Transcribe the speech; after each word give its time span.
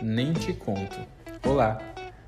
Nem 0.00 0.32
te 0.32 0.52
conto. 0.52 0.96
Olá, 1.44 1.76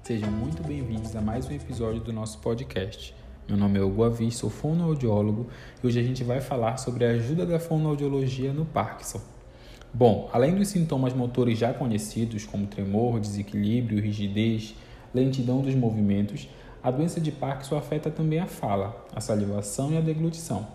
sejam 0.02 0.28
muito 0.28 0.60
bem-vindos 0.60 1.15
a 1.15 1.21
mais 1.21 1.49
um 1.49 1.53
episódio 1.53 2.00
do 2.00 2.12
nosso 2.12 2.39
podcast. 2.39 3.15
Meu 3.49 3.57
nome 3.57 3.79
é 3.79 3.83
Hugo 3.83 4.03
Avis, 4.03 4.35
sou 4.35 4.50
fonoaudiólogo 4.50 5.46
e 5.80 5.87
hoje 5.87 6.01
a 6.01 6.03
gente 6.03 6.25
vai 6.25 6.41
falar 6.41 6.79
sobre 6.79 7.04
a 7.04 7.11
ajuda 7.11 7.46
da 7.46 7.61
fonoaudiologia 7.61 8.53
no 8.53 8.64
Parkinson. 8.64 9.21
Bom, 9.95 10.29
além 10.33 10.56
dos 10.56 10.67
sintomas 10.67 11.14
motores 11.14 11.56
já 11.61 11.72
conhecidos, 11.72 12.45
como 12.45 12.67
tremor, 12.67 13.21
desequilíbrio, 13.21 14.02
rigidez, 14.02 14.74
lentidão 15.14 15.60
dos 15.60 15.74
movimentos, 15.76 16.48
a 16.82 16.91
doença 16.91 17.20
de 17.20 17.30
Parkinson 17.30 17.77
afeta 17.77 18.10
também 18.10 18.41
a 18.41 18.48
fala, 18.48 19.06
a 19.14 19.20
salivação 19.20 19.92
e 19.92 19.96
a 19.96 20.00
deglutição. 20.00 20.66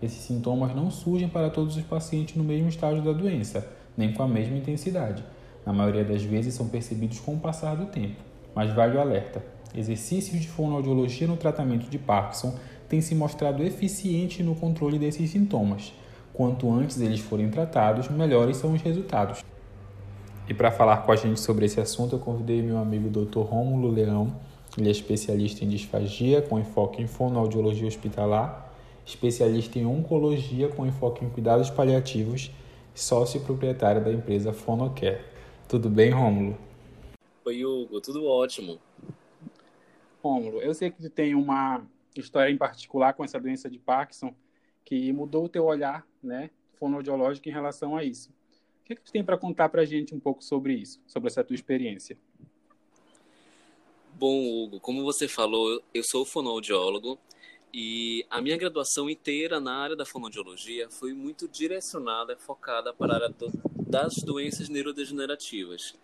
Esses 0.00 0.22
sintomas 0.22 0.74
não 0.74 0.90
surgem 0.90 1.28
para 1.28 1.50
todos 1.50 1.76
os 1.76 1.82
pacientes 1.82 2.36
no 2.36 2.44
mesmo 2.44 2.70
estágio 2.70 3.02
da 3.02 3.12
doença, 3.12 3.68
nem 3.94 4.14
com 4.14 4.22
a 4.22 4.28
mesma 4.28 4.56
intensidade. 4.56 5.22
Na 5.68 5.74
maioria 5.74 6.02
das 6.02 6.22
vezes 6.22 6.54
são 6.54 6.66
percebidos 6.66 7.20
com 7.20 7.34
o 7.34 7.38
passar 7.38 7.76
do 7.76 7.84
tempo. 7.84 8.16
Mas 8.54 8.72
vale 8.72 8.96
o 8.96 9.00
alerta: 9.02 9.44
exercícios 9.74 10.40
de 10.40 10.48
fonoaudiologia 10.48 11.26
no 11.26 11.36
tratamento 11.36 11.90
de 11.90 11.98
Parkinson 11.98 12.54
têm 12.88 13.02
se 13.02 13.14
mostrado 13.14 13.62
eficientes 13.62 14.42
no 14.46 14.54
controle 14.54 14.98
desses 14.98 15.28
sintomas. 15.28 15.92
Quanto 16.32 16.72
antes 16.72 16.98
eles 17.02 17.20
forem 17.20 17.50
tratados, 17.50 18.08
melhores 18.08 18.56
são 18.56 18.72
os 18.72 18.80
resultados. 18.80 19.44
E 20.48 20.54
para 20.54 20.70
falar 20.70 21.02
com 21.02 21.12
a 21.12 21.16
gente 21.16 21.38
sobre 21.38 21.66
esse 21.66 21.78
assunto, 21.78 22.16
eu 22.16 22.18
convidei 22.18 22.62
meu 22.62 22.78
amigo 22.78 23.10
Dr. 23.10 23.40
Rômulo 23.40 23.90
Leão, 23.90 24.34
ele 24.78 24.88
é 24.88 24.90
especialista 24.90 25.66
em 25.66 25.68
disfagia, 25.68 26.40
com 26.40 26.58
enfoque 26.58 27.02
em 27.02 27.06
fonoaudiologia 27.06 27.86
hospitalar, 27.86 28.72
especialista 29.04 29.78
em 29.78 29.84
oncologia, 29.84 30.68
com 30.68 30.86
enfoque 30.86 31.26
em 31.26 31.28
cuidados 31.28 31.68
paliativos, 31.68 32.50
sócio 32.94 33.42
proprietário 33.42 34.02
da 34.02 34.10
empresa 34.10 34.50
Fonocare. 34.54 35.36
Tudo 35.68 35.90
bem, 35.90 36.08
Rômulo? 36.08 36.58
Oi, 37.44 37.62
Hugo, 37.62 38.00
tudo 38.00 38.24
ótimo. 38.24 38.80
Rômulo, 40.22 40.62
eu 40.62 40.72
sei 40.72 40.90
que 40.90 41.02
tu 41.02 41.10
tem 41.10 41.34
uma 41.34 41.86
história 42.16 42.50
em 42.50 42.56
particular 42.56 43.12
com 43.12 43.22
essa 43.22 43.38
doença 43.38 43.68
de 43.68 43.78
Parkinson 43.78 44.34
que 44.82 45.12
mudou 45.12 45.44
o 45.44 45.48
teu 45.48 45.66
olhar, 45.66 46.06
né, 46.22 46.48
fonoaudiológico 46.76 47.50
em 47.50 47.52
relação 47.52 47.94
a 47.94 48.02
isso. 48.02 48.30
O 48.80 48.84
que, 48.86 48.94
é 48.94 48.96
que 48.96 49.02
tu 49.02 49.12
tem 49.12 49.22
para 49.22 49.36
contar 49.36 49.68
para 49.68 49.82
a 49.82 49.84
gente 49.84 50.14
um 50.14 50.18
pouco 50.18 50.42
sobre 50.42 50.72
isso, 50.72 51.02
sobre 51.06 51.26
essa 51.26 51.44
tua 51.44 51.54
experiência? 51.54 52.16
Bom, 54.14 54.64
Hugo, 54.64 54.80
como 54.80 55.04
você 55.04 55.28
falou, 55.28 55.82
eu 55.92 56.02
sou 56.02 56.24
fonoaudiólogo 56.24 57.18
e 57.74 58.24
a 58.30 58.40
minha 58.40 58.56
graduação 58.56 59.10
inteira 59.10 59.60
na 59.60 59.76
área 59.76 59.94
da 59.94 60.06
fonoaudiologia 60.06 60.88
foi 60.88 61.12
muito 61.12 61.46
direcionada, 61.46 62.38
focada 62.38 62.94
para 62.94 63.12
a 63.12 63.16
área 63.16 63.28
do, 63.28 63.67
das 63.88 64.16
doenças 64.16 64.68
neurodegenerativas, 64.68 65.94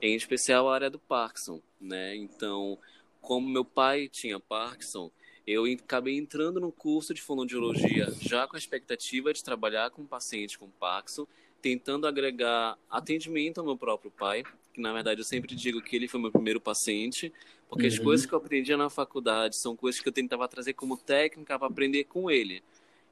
em 0.00 0.14
especial 0.14 0.68
a 0.68 0.74
área 0.74 0.88
do 0.88 0.98
Parkinson, 0.98 1.60
né? 1.80 2.14
Então, 2.14 2.78
como 3.20 3.48
meu 3.48 3.64
pai 3.64 4.08
tinha 4.08 4.38
Parkinson, 4.38 5.10
eu 5.44 5.64
acabei 5.64 6.16
entrando 6.16 6.60
no 6.60 6.70
curso 6.70 7.12
de 7.12 7.20
fonoaudiologia 7.20 8.12
já 8.20 8.46
com 8.46 8.54
a 8.54 8.58
expectativa 8.58 9.32
de 9.32 9.42
trabalhar 9.42 9.90
com 9.90 10.06
paciente 10.06 10.56
com 10.56 10.68
Parkinson, 10.68 11.26
tentando 11.60 12.06
agregar 12.06 12.78
atendimento 12.88 13.58
ao 13.58 13.66
meu 13.66 13.76
próprio 13.76 14.10
pai, 14.12 14.44
que 14.72 14.80
na 14.80 14.92
verdade 14.92 15.20
eu 15.20 15.24
sempre 15.24 15.56
digo 15.56 15.82
que 15.82 15.96
ele 15.96 16.06
foi 16.06 16.20
meu 16.20 16.30
primeiro 16.30 16.60
paciente, 16.60 17.32
porque 17.68 17.88
uhum. 17.88 17.92
as 17.92 17.98
coisas 17.98 18.26
que 18.26 18.32
eu 18.32 18.38
aprendia 18.38 18.76
na 18.76 18.88
faculdade 18.88 19.56
são 19.56 19.74
coisas 19.74 20.00
que 20.00 20.08
eu 20.08 20.12
tentava 20.12 20.46
trazer 20.46 20.74
como 20.74 20.96
técnica 20.96 21.58
para 21.58 21.66
aprender 21.66 22.04
com 22.04 22.30
ele. 22.30 22.62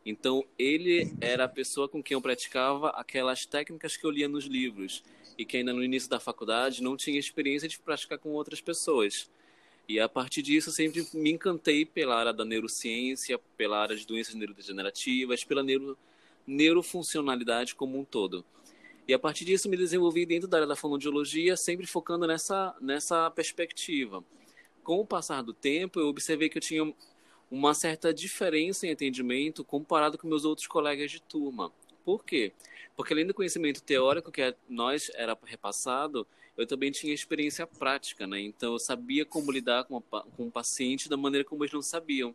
Então, 0.04 0.44
ele 0.58 1.12
era 1.20 1.44
a 1.44 1.48
pessoa 1.48 1.88
com 1.88 2.02
quem 2.02 2.14
eu 2.14 2.22
praticava 2.22 2.90
aquelas 2.90 3.44
técnicas 3.44 3.96
que 3.96 4.04
eu 4.04 4.10
lia 4.10 4.28
nos 4.28 4.44
livros 4.44 5.02
e 5.36 5.44
que 5.44 5.58
ainda 5.58 5.72
no 5.72 5.84
início 5.84 6.08
da 6.08 6.18
faculdade 6.18 6.82
não 6.82 6.96
tinha 6.96 7.18
experiência 7.18 7.68
de 7.68 7.78
praticar 7.78 8.18
com 8.18 8.30
outras 8.30 8.60
pessoas. 8.60 9.30
E 9.88 9.98
a 10.00 10.08
partir 10.08 10.42
disso, 10.42 10.70
sempre 10.70 11.06
me 11.12 11.32
encantei 11.32 11.84
pela 11.84 12.16
área 12.16 12.32
da 12.32 12.44
neurociência, 12.44 13.38
pela 13.56 13.78
área 13.78 13.96
de 13.96 14.06
doenças 14.06 14.34
neurodegenerativas, 14.34 15.44
pela 15.44 15.62
neuro, 15.62 15.98
neurofuncionalidade 16.46 17.74
como 17.74 17.98
um 17.98 18.04
todo. 18.04 18.44
E 19.06 19.12
a 19.12 19.18
partir 19.18 19.44
disso, 19.44 19.68
me 19.68 19.76
desenvolvi 19.76 20.24
dentro 20.24 20.48
da 20.48 20.58
área 20.58 20.66
da 20.66 20.76
fonoaudiologia, 20.76 21.56
sempre 21.56 21.86
focando 21.86 22.26
nessa, 22.26 22.74
nessa 22.80 23.30
perspectiva 23.30 24.24
com 24.82 24.98
o 24.98 25.06
passar 25.06 25.42
do 25.42 25.52
tempo, 25.52 26.00
eu 26.00 26.08
observei 26.08 26.48
que 26.48 26.58
eu 26.58 26.62
tinha 26.62 26.92
uma 27.50 27.74
certa 27.74 28.14
diferença 28.14 28.86
em 28.86 28.92
atendimento 28.92 29.64
comparado 29.64 30.16
com 30.16 30.28
meus 30.28 30.44
outros 30.44 30.66
colegas 30.66 31.10
de 31.10 31.20
turma. 31.20 31.72
Por 32.04 32.24
quê? 32.24 32.52
Porque 32.96 33.12
além 33.12 33.26
do 33.26 33.34
conhecimento 33.34 33.82
teórico 33.82 34.30
que 34.30 34.54
nós 34.68 35.10
era 35.14 35.36
repassado, 35.44 36.26
eu 36.56 36.66
também 36.66 36.90
tinha 36.90 37.14
experiência 37.14 37.66
prática, 37.66 38.26
né? 38.26 38.40
Então 38.40 38.74
eu 38.74 38.78
sabia 38.78 39.24
como 39.24 39.50
lidar 39.50 39.84
com, 39.84 39.96
a, 39.96 40.22
com 40.22 40.46
o 40.46 40.50
paciente 40.50 41.08
da 41.08 41.16
maneira 41.16 41.44
como 41.44 41.64
eles 41.64 41.72
não 41.72 41.82
sabiam. 41.82 42.34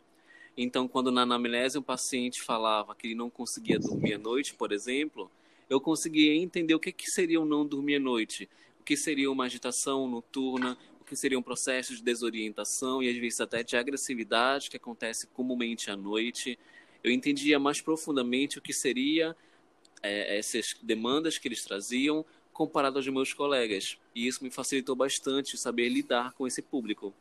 Então, 0.57 0.87
quando 0.87 1.11
na 1.11 1.23
anamnese 1.23 1.77
um 1.77 1.81
paciente 1.81 2.41
falava 2.41 2.95
que 2.95 3.07
ele 3.07 3.15
não 3.15 3.29
conseguia 3.29 3.77
dormir 3.77 4.13
à 4.13 4.17
noite, 4.17 4.53
por 4.53 4.71
exemplo, 4.71 5.29
eu 5.69 5.81
conseguia 5.81 6.33
entender 6.33 6.73
o 6.73 6.79
que, 6.79 6.91
que 6.91 7.11
seria 7.11 7.41
o 7.41 7.45
não 7.45 7.65
dormir 7.65 7.95
à 7.95 7.99
noite, 7.99 8.49
o 8.79 8.83
que 8.83 8.95
seria 8.95 9.29
uma 9.29 9.45
agitação 9.45 10.07
noturna, 10.07 10.77
que 11.05 11.15
seriam 11.15 11.41
processos 11.41 11.97
de 11.97 12.03
desorientação 12.03 13.01
e 13.01 13.09
às 13.09 13.17
vezes 13.17 13.39
até 13.39 13.63
de 13.63 13.77
agressividade 13.77 14.69
que 14.69 14.77
acontece 14.77 15.27
comumente 15.27 15.91
à 15.91 15.95
noite. 15.95 16.57
Eu 17.03 17.11
entendia 17.11 17.59
mais 17.59 17.81
profundamente 17.81 18.57
o 18.57 18.61
que 18.61 18.73
seria 18.73 19.35
é, 20.01 20.37
essas 20.37 20.75
demandas 20.81 21.37
que 21.37 21.47
eles 21.47 21.63
traziam 21.63 22.25
comparado 22.53 22.97
aos 22.97 23.07
meus 23.07 23.33
colegas. 23.33 23.97
E 24.15 24.27
isso 24.27 24.43
me 24.43 24.49
facilitou 24.49 24.95
bastante 24.95 25.57
saber 25.57 25.89
lidar 25.89 26.31
com 26.33 26.47
esse 26.47 26.61
público. 26.61 27.13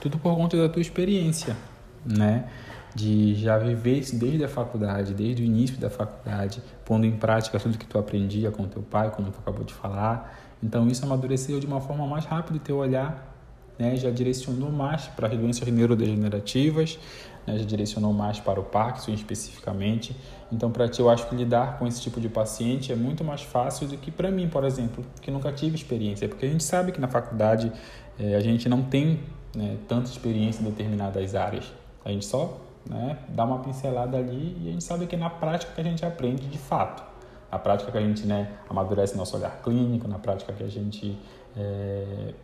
Tudo 0.00 0.18
por 0.18 0.34
conta 0.34 0.56
da 0.56 0.68
tua 0.68 0.80
experiência, 0.80 1.56
né? 2.04 2.50
De 2.94 3.34
já 3.34 3.58
viver 3.58 3.98
isso 3.98 4.18
desde 4.18 4.42
a 4.44 4.48
faculdade, 4.48 5.12
desde 5.12 5.42
o 5.42 5.44
início 5.44 5.76
da 5.76 5.90
faculdade, 5.90 6.62
pondo 6.84 7.04
em 7.04 7.14
prática 7.16 7.60
tudo 7.60 7.76
que 7.76 7.86
tu 7.86 7.98
aprendia 7.98 8.50
com 8.50 8.66
teu 8.66 8.82
pai, 8.82 9.10
como 9.10 9.30
tu 9.30 9.38
acabou 9.38 9.64
de 9.64 9.74
falar, 9.74 10.45
então 10.62 10.88
isso 10.88 11.04
amadureceu 11.04 11.60
de 11.60 11.66
uma 11.66 11.80
forma 11.80 12.06
mais 12.06 12.24
rápida 12.24 12.56
o 12.56 12.60
teu 12.60 12.76
olhar, 12.76 13.34
né? 13.78 13.96
já 13.96 14.10
direcionou 14.10 14.70
mais 14.70 15.06
para 15.06 15.28
as 15.28 15.36
doenças 15.36 15.68
neurodegenerativas, 15.68 16.98
né? 17.46 17.58
já 17.58 17.64
direcionou 17.64 18.12
mais 18.12 18.40
para 18.40 18.58
o 18.58 18.64
Parkinson 18.64 19.12
especificamente. 19.12 20.16
Então 20.50 20.70
para 20.70 20.88
ti 20.88 21.00
eu 21.00 21.10
acho 21.10 21.28
que 21.28 21.34
lidar 21.34 21.78
com 21.78 21.86
esse 21.86 22.00
tipo 22.00 22.20
de 22.20 22.28
paciente 22.28 22.92
é 22.92 22.96
muito 22.96 23.22
mais 23.22 23.42
fácil 23.42 23.86
do 23.86 23.96
que 23.96 24.10
para 24.10 24.30
mim, 24.30 24.48
por 24.48 24.64
exemplo, 24.64 25.04
que 25.20 25.30
nunca 25.30 25.52
tive 25.52 25.76
experiência, 25.76 26.28
porque 26.28 26.46
a 26.46 26.48
gente 26.48 26.64
sabe 26.64 26.92
que 26.92 27.00
na 27.00 27.08
faculdade 27.08 27.70
é, 28.18 28.34
a 28.34 28.40
gente 28.40 28.68
não 28.68 28.82
tem 28.82 29.20
né, 29.54 29.76
tanta 29.86 30.10
experiência 30.10 30.62
em 30.62 30.64
determinadas 30.64 31.34
áreas. 31.34 31.70
A 32.04 32.10
gente 32.10 32.24
só 32.24 32.60
né, 32.88 33.18
dá 33.28 33.44
uma 33.44 33.58
pincelada 33.58 34.16
ali 34.16 34.56
e 34.62 34.68
a 34.68 34.72
gente 34.72 34.84
sabe 34.84 35.06
que 35.06 35.16
é 35.16 35.18
na 35.18 35.28
prática 35.28 35.72
que 35.72 35.80
a 35.80 35.84
gente 35.84 36.04
aprende 36.04 36.46
de 36.46 36.58
fato 36.58 37.15
na 37.56 37.58
prática 37.58 37.90
que 37.90 37.96
a 37.96 38.02
gente 38.02 38.26
né, 38.26 38.50
amadurece 38.68 39.16
nosso 39.16 39.34
olhar 39.34 39.62
clínico, 39.62 40.06
na 40.06 40.18
prática 40.18 40.52
que 40.52 40.62
a 40.62 40.68
gente 40.68 41.18
é, 41.56 42.34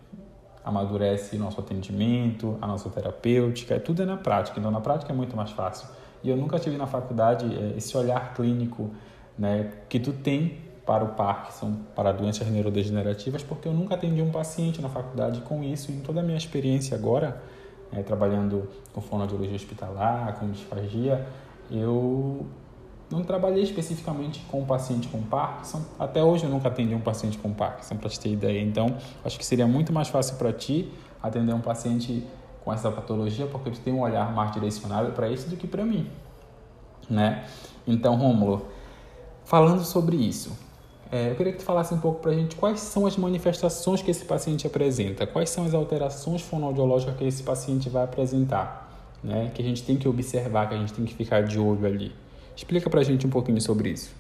amadurece 0.64 1.36
nosso 1.36 1.60
atendimento, 1.60 2.56
a 2.62 2.66
nossa 2.66 2.88
terapêutica, 2.88 3.78
tudo 3.78 4.02
é 4.02 4.06
na 4.06 4.16
prática, 4.16 4.58
então 4.58 4.70
na 4.70 4.80
prática 4.80 5.12
é 5.12 5.14
muito 5.14 5.36
mais 5.36 5.50
fácil. 5.50 5.86
E 6.24 6.30
eu 6.30 6.36
nunca 6.36 6.58
tive 6.58 6.78
na 6.78 6.86
faculdade 6.86 7.44
é, 7.54 7.76
esse 7.76 7.94
olhar 7.94 8.32
clínico 8.32 8.90
né, 9.38 9.70
que 9.88 10.00
tu 10.00 10.12
tem 10.12 10.58
para 10.86 11.04
o 11.04 11.08
Parkinson, 11.08 11.76
para 11.94 12.10
doenças 12.10 12.48
neurodegenerativas, 12.48 13.42
porque 13.42 13.68
eu 13.68 13.74
nunca 13.74 13.94
atendi 13.94 14.22
um 14.22 14.30
paciente 14.30 14.80
na 14.80 14.88
faculdade 14.88 15.42
com 15.42 15.62
isso 15.62 15.92
e 15.92 15.94
em 15.94 16.00
toda 16.00 16.20
a 16.20 16.22
minha 16.22 16.38
experiência 16.38 16.96
agora, 16.96 17.42
é, 17.92 18.02
trabalhando 18.02 18.66
com 18.94 19.02
fonoaudiologia 19.02 19.56
hospitalar, 19.56 20.38
com 20.38 20.50
disfagia, 20.50 21.26
eu 21.70 22.46
não 23.12 23.22
trabalhei 23.22 23.62
especificamente 23.62 24.40
com 24.50 24.62
um 24.62 24.64
paciente 24.64 25.06
com 25.08 25.20
Parkinson. 25.22 25.82
Até 25.98 26.22
hoje 26.22 26.44
eu 26.44 26.50
nunca 26.50 26.68
atendi 26.68 26.94
um 26.94 27.00
paciente 27.00 27.36
com 27.36 27.52
Parkinson, 27.52 27.96
para 27.96 28.08
te 28.08 28.18
ter 28.18 28.30
ideia. 28.30 28.60
Então, 28.62 28.96
acho 29.24 29.38
que 29.38 29.44
seria 29.44 29.66
muito 29.66 29.92
mais 29.92 30.08
fácil 30.08 30.36
para 30.36 30.52
ti 30.52 30.90
atender 31.22 31.52
um 31.52 31.60
paciente 31.60 32.26
com 32.64 32.72
essa 32.72 32.90
patologia, 32.90 33.46
porque 33.46 33.70
tu 33.70 33.80
tem 33.80 33.92
um 33.92 34.00
olhar 34.00 34.32
mais 34.32 34.52
direcionado 34.52 35.12
para 35.12 35.28
isso 35.28 35.48
do 35.48 35.56
que 35.56 35.66
para 35.66 35.84
mim, 35.84 36.08
né? 37.10 37.44
Então, 37.86 38.16
Rômulo, 38.16 38.66
falando 39.44 39.84
sobre 39.84 40.16
isso, 40.16 40.56
é, 41.10 41.30
eu 41.30 41.34
queria 41.34 41.52
que 41.52 41.58
tu 41.58 41.64
falasse 41.64 41.92
um 41.92 41.98
pouco 41.98 42.20
para 42.20 42.30
a 42.30 42.34
gente 42.34 42.56
quais 42.56 42.80
são 42.80 43.04
as 43.04 43.16
manifestações 43.16 44.00
que 44.00 44.10
esse 44.10 44.24
paciente 44.24 44.66
apresenta, 44.66 45.26
quais 45.26 45.50
são 45.50 45.64
as 45.66 45.74
alterações 45.74 46.40
fonoaudiológicas 46.40 47.16
que 47.16 47.24
esse 47.24 47.42
paciente 47.42 47.90
vai 47.90 48.04
apresentar, 48.04 48.90
né? 49.22 49.50
Que 49.54 49.60
a 49.60 49.64
gente 49.64 49.82
tem 49.82 49.96
que 49.96 50.08
observar, 50.08 50.68
que 50.68 50.74
a 50.74 50.78
gente 50.78 50.92
tem 50.92 51.04
que 51.04 51.14
ficar 51.14 51.42
de 51.42 51.58
olho 51.58 51.84
ali. 51.84 52.21
Explica 52.56 52.88
pra 52.88 53.02
gente 53.02 53.26
um 53.26 53.30
pouquinho 53.30 53.60
sobre 53.60 53.90
isso. 53.90 54.14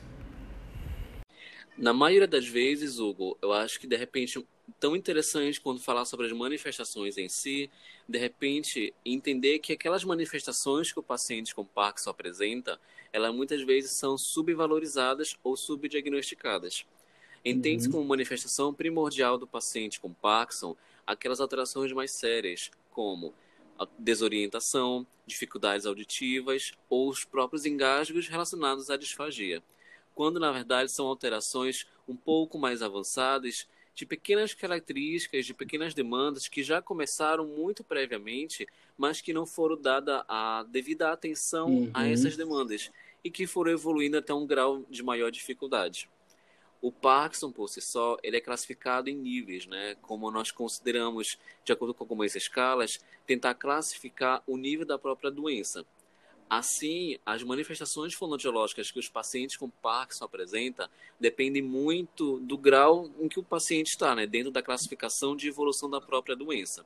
Na 1.76 1.92
maioria 1.92 2.28
das 2.28 2.46
vezes, 2.46 2.98
Hugo, 2.98 3.36
eu 3.42 3.52
acho 3.52 3.80
que 3.80 3.86
de 3.86 3.96
repente 3.96 4.44
tão 4.78 4.94
interessante 4.94 5.60
quando 5.60 5.80
falar 5.80 6.04
sobre 6.04 6.26
as 6.26 6.32
manifestações 6.32 7.18
em 7.18 7.28
si, 7.28 7.70
de 8.08 8.18
repente 8.18 8.92
entender 9.04 9.58
que 9.58 9.72
aquelas 9.72 10.04
manifestações 10.04 10.92
que 10.92 10.98
o 10.98 11.02
paciente 11.02 11.54
com 11.54 11.64
Parkinson 11.64 12.10
apresenta, 12.10 12.78
elas 13.12 13.34
muitas 13.34 13.62
vezes 13.62 13.90
são 13.92 14.16
subvalorizadas 14.16 15.36
ou 15.42 15.56
subdiagnosticadas. 15.56 16.84
Entende-se 17.44 17.88
uhum. 17.88 17.94
como 17.94 18.08
manifestação 18.08 18.72
primordial 18.72 19.36
do 19.36 19.46
paciente 19.46 19.98
com 19.98 20.12
Parkinson 20.12 20.76
aquelas 21.06 21.40
alterações 21.40 21.92
mais 21.92 22.12
sérias, 22.12 22.70
como 22.92 23.34
desorientação, 23.98 25.06
dificuldades 25.26 25.86
auditivas 25.86 26.72
ou 26.88 27.08
os 27.08 27.24
próprios 27.24 27.64
engasgos 27.64 28.28
relacionados 28.28 28.90
à 28.90 28.96
disfagia, 28.96 29.62
quando 30.14 30.38
na 30.38 30.52
verdade 30.52 30.90
são 30.90 31.06
alterações 31.06 31.86
um 32.06 32.16
pouco 32.16 32.58
mais 32.58 32.82
avançadas 32.82 33.66
de 33.94 34.06
pequenas 34.06 34.54
características, 34.54 35.44
de 35.44 35.52
pequenas 35.52 35.94
demandas 35.94 36.48
que 36.48 36.62
já 36.62 36.80
começaram 36.80 37.46
muito 37.46 37.84
previamente, 37.84 38.66
mas 38.96 39.20
que 39.20 39.32
não 39.32 39.44
foram 39.44 39.80
dada 39.80 40.24
a 40.28 40.64
devida 40.68 41.12
atenção 41.12 41.68
uhum. 41.68 41.90
a 41.92 42.08
essas 42.08 42.36
demandas 42.36 42.90
e 43.22 43.30
que 43.30 43.46
foram 43.46 43.72
evoluindo 43.72 44.16
até 44.16 44.32
um 44.32 44.46
grau 44.46 44.84
de 44.88 45.02
maior 45.02 45.30
dificuldade. 45.30 46.08
O 46.82 46.90
Parkinson, 46.90 47.52
por 47.52 47.68
si 47.68 47.80
só, 47.80 48.16
ele 48.24 48.36
é 48.36 48.40
classificado 48.40 49.08
em 49.08 49.14
níveis, 49.14 49.66
né? 49.66 49.94
Como 50.02 50.28
nós 50.32 50.50
consideramos, 50.50 51.38
de 51.64 51.72
acordo 51.72 51.94
com 51.94 52.02
algumas 52.02 52.34
escalas, 52.34 52.98
tentar 53.24 53.54
classificar 53.54 54.42
o 54.48 54.56
nível 54.56 54.84
da 54.84 54.98
própria 54.98 55.30
doença. 55.30 55.86
Assim, 56.50 57.16
as 57.24 57.44
manifestações 57.44 58.14
fonodiológicas 58.14 58.90
que 58.90 58.98
os 58.98 59.08
pacientes 59.08 59.56
com 59.56 59.70
Parkinson 59.70 60.24
apresentam 60.24 60.88
dependem 61.20 61.62
muito 61.62 62.40
do 62.40 62.58
grau 62.58 63.08
em 63.20 63.28
que 63.28 63.38
o 63.38 63.44
paciente 63.44 63.92
está, 63.92 64.16
né? 64.16 64.26
Dentro 64.26 64.50
da 64.50 64.60
classificação 64.60 65.36
de 65.36 65.48
evolução 65.48 65.88
da 65.88 66.00
própria 66.00 66.34
doença. 66.34 66.84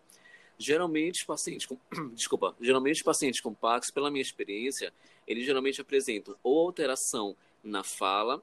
Geralmente, 0.58 1.24
pacientes 1.24 1.66
com, 1.66 1.78
desculpa, 2.12 2.54
geralmente 2.60 2.96
os 2.96 3.02
pacientes 3.02 3.40
com 3.40 3.54
Parkinson, 3.54 3.94
pela 3.94 4.10
minha 4.10 4.22
experiência, 4.22 4.92
eles 5.26 5.46
geralmente 5.46 5.80
apresentam 5.80 6.36
ou 6.42 6.66
alteração 6.66 7.34
na 7.64 7.82
fala, 7.82 8.42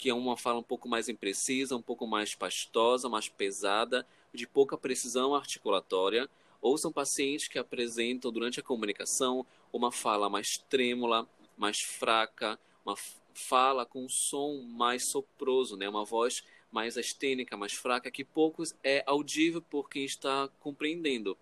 que 0.00 0.08
é 0.08 0.14
uma 0.14 0.34
fala 0.34 0.60
um 0.60 0.62
pouco 0.62 0.88
mais 0.88 1.10
imprecisa, 1.10 1.76
um 1.76 1.82
pouco 1.82 2.06
mais 2.06 2.34
pastosa, 2.34 3.06
mais 3.06 3.28
pesada, 3.28 4.06
de 4.32 4.46
pouca 4.46 4.78
precisão 4.78 5.34
articulatória, 5.34 6.26
ou 6.62 6.78
são 6.78 6.90
pacientes 6.90 7.48
que 7.48 7.58
apresentam 7.58 8.32
durante 8.32 8.58
a 8.58 8.62
comunicação 8.62 9.44
uma 9.70 9.92
fala 9.92 10.30
mais 10.30 10.56
trêmula, 10.56 11.28
mais 11.54 11.80
fraca, 11.80 12.58
uma 12.82 12.96
fala 13.34 13.84
com 13.84 14.06
um 14.06 14.08
som 14.08 14.62
mais 14.62 15.04
soproso, 15.04 15.76
né? 15.76 15.86
uma 15.86 16.06
voz 16.06 16.42
mais 16.72 16.96
astênica, 16.96 17.54
mais 17.54 17.74
fraca, 17.74 18.10
que 18.10 18.24
poucos 18.24 18.74
é 18.82 19.04
audível 19.06 19.60
por 19.60 19.90
quem 19.90 20.06
está 20.06 20.48
compreendendo. 20.60 21.36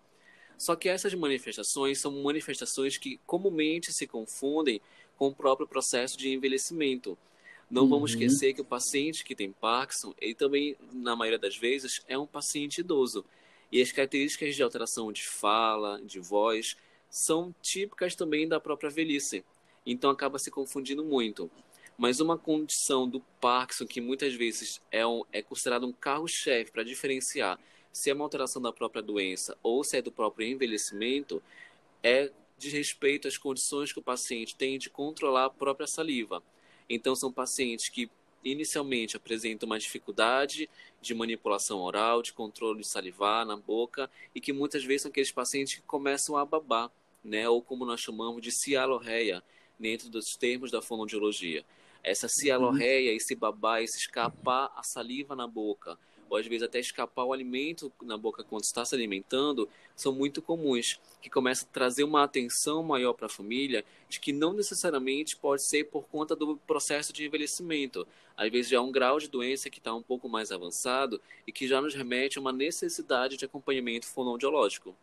Só 0.57 0.75
que 0.75 0.89
essas 0.89 1.13
manifestações 1.13 1.99
são 1.99 2.11
manifestações 2.23 2.97
que 2.97 3.21
comumente 3.25 3.93
se 3.93 4.05
confundem 4.05 4.81
com 5.17 5.27
o 5.27 5.35
próprio 5.35 5.65
processo 5.65 6.17
de 6.17 6.27
envelhecimento. 6.27 7.17
Não 7.69 7.83
uhum. 7.83 7.89
vamos 7.89 8.11
esquecer 8.11 8.53
que 8.53 8.61
o 8.61 8.65
paciente 8.65 9.23
que 9.23 9.35
tem 9.35 9.51
Parkinson, 9.51 10.13
ele 10.19 10.33
também, 10.33 10.75
na 10.91 11.15
maioria 11.15 11.37
das 11.37 11.55
vezes, 11.55 12.01
é 12.07 12.17
um 12.17 12.25
paciente 12.25 12.79
idoso. 12.79 13.23
E 13.71 13.81
as 13.81 13.91
características 13.91 14.55
de 14.55 14.63
alteração 14.63 15.11
de 15.11 15.23
fala, 15.23 16.01
de 16.01 16.19
voz, 16.19 16.75
são 17.09 17.53
típicas 17.61 18.15
também 18.15 18.47
da 18.47 18.59
própria 18.59 18.89
velhice. 18.89 19.43
Então 19.85 20.09
acaba 20.09 20.39
se 20.39 20.49
confundindo 20.49 21.03
muito. 21.03 21.49
Mas 21.97 22.19
uma 22.19 22.37
condição 22.37 23.07
do 23.07 23.19
Parkinson 23.41 23.85
que 23.85 24.01
muitas 24.01 24.33
vezes 24.33 24.81
é, 24.91 25.05
um, 25.05 25.23
é 25.31 25.41
considerado 25.41 25.85
um 25.85 25.91
carro-chefe 25.91 26.71
para 26.71 26.83
diferenciar 26.83 27.59
se 27.91 28.09
é 28.09 28.13
uma 28.13 28.23
alteração 28.23 28.61
da 28.61 28.71
própria 28.71 29.01
doença 29.01 29.57
ou 29.61 29.83
se 29.83 29.97
é 29.97 30.01
do 30.01 30.11
próprio 30.11 30.47
envelhecimento, 30.47 31.41
é 32.01 32.31
de 32.57 32.69
respeito 32.69 33.27
às 33.27 33.37
condições 33.37 33.91
que 33.91 33.99
o 33.99 34.03
paciente 34.03 34.55
tem 34.55 34.77
de 34.77 34.89
controlar 34.89 35.45
a 35.45 35.49
própria 35.49 35.87
saliva. 35.87 36.41
Então, 36.89 37.15
são 37.15 37.31
pacientes 37.31 37.89
que 37.89 38.09
inicialmente 38.43 39.17
apresentam 39.17 39.67
uma 39.67 39.77
dificuldade 39.77 40.69
de 41.01 41.13
manipulação 41.13 41.79
oral, 41.79 42.21
de 42.21 42.33
controle 42.33 42.79
de 42.79 42.87
salivar 42.87 43.45
na 43.45 43.55
boca, 43.55 44.09
e 44.33 44.41
que 44.41 44.53
muitas 44.53 44.83
vezes 44.83 45.03
são 45.03 45.09
aqueles 45.09 45.31
pacientes 45.31 45.75
que 45.75 45.81
começam 45.81 46.37
a 46.37 46.45
babar, 46.45 46.89
né? 47.23 47.47
ou 47.49 47.61
como 47.61 47.85
nós 47.85 47.99
chamamos 47.99 48.41
de 48.41 48.51
cialorreia, 48.51 49.43
dentro 49.77 50.09
dos 50.09 50.35
termos 50.35 50.71
da 50.71 50.81
fonoaudiologia. 50.81 51.63
Essa 52.03 52.27
cialorreia, 52.27 53.13
esse 53.13 53.35
babar, 53.35 53.81
esse 53.81 53.97
escapar 53.97 54.71
a 54.75 54.83
saliva 54.83 55.35
na 55.35 55.47
boca, 55.47 55.97
ou 56.29 56.37
às 56.37 56.45
vezes 56.45 56.63
até 56.63 56.79
escapar 56.79 57.25
o 57.25 57.33
alimento 57.33 57.91
na 58.01 58.17
boca 58.17 58.43
quando 58.43 58.63
está 58.63 58.85
se 58.85 58.95
alimentando, 58.95 59.67
são 59.95 60.13
muito 60.13 60.41
comuns, 60.41 60.99
que 61.21 61.29
começa 61.29 61.65
a 61.65 61.73
trazer 61.73 62.03
uma 62.03 62.23
atenção 62.23 62.83
maior 62.83 63.13
para 63.13 63.25
a 63.25 63.29
família, 63.29 63.83
de 64.07 64.19
que 64.19 64.31
não 64.31 64.53
necessariamente 64.53 65.35
pode 65.35 65.67
ser 65.67 65.85
por 65.85 66.03
conta 66.07 66.35
do 66.35 66.57
processo 66.67 67.11
de 67.11 67.25
envelhecimento. 67.25 68.07
Às 68.37 68.51
vezes 68.51 68.71
já 68.71 68.77
é 68.77 68.81
um 68.81 68.91
grau 68.91 69.19
de 69.19 69.27
doença 69.27 69.69
que 69.69 69.79
está 69.79 69.93
um 69.93 70.01
pouco 70.01 70.29
mais 70.29 70.51
avançado 70.51 71.19
e 71.45 71.51
que 71.51 71.67
já 71.67 71.81
nos 71.81 71.93
remete 71.93 72.37
a 72.37 72.41
uma 72.41 72.53
necessidade 72.53 73.35
de 73.35 73.45
acompanhamento 73.45 74.07
fonoaudiológico. 74.07 74.95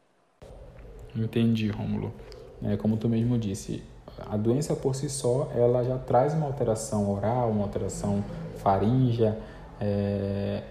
Entendi, 1.15 1.69
Rômulo. 1.69 2.15
É, 2.63 2.77
como 2.77 2.97
tu 2.97 3.09
mesmo 3.09 3.39
disse, 3.39 3.83
a 4.19 4.37
doença 4.37 4.75
por 4.75 4.95
si 4.95 5.11
só, 5.11 5.51
ela 5.55 5.83
já 5.85 5.99
traz 5.99 6.33
uma 6.33 6.47
alteração 6.47 7.11
oral, 7.11 7.51
uma 7.51 7.65
alteração 7.65 8.25
faríngea, 8.57 9.39
é, 9.81 10.63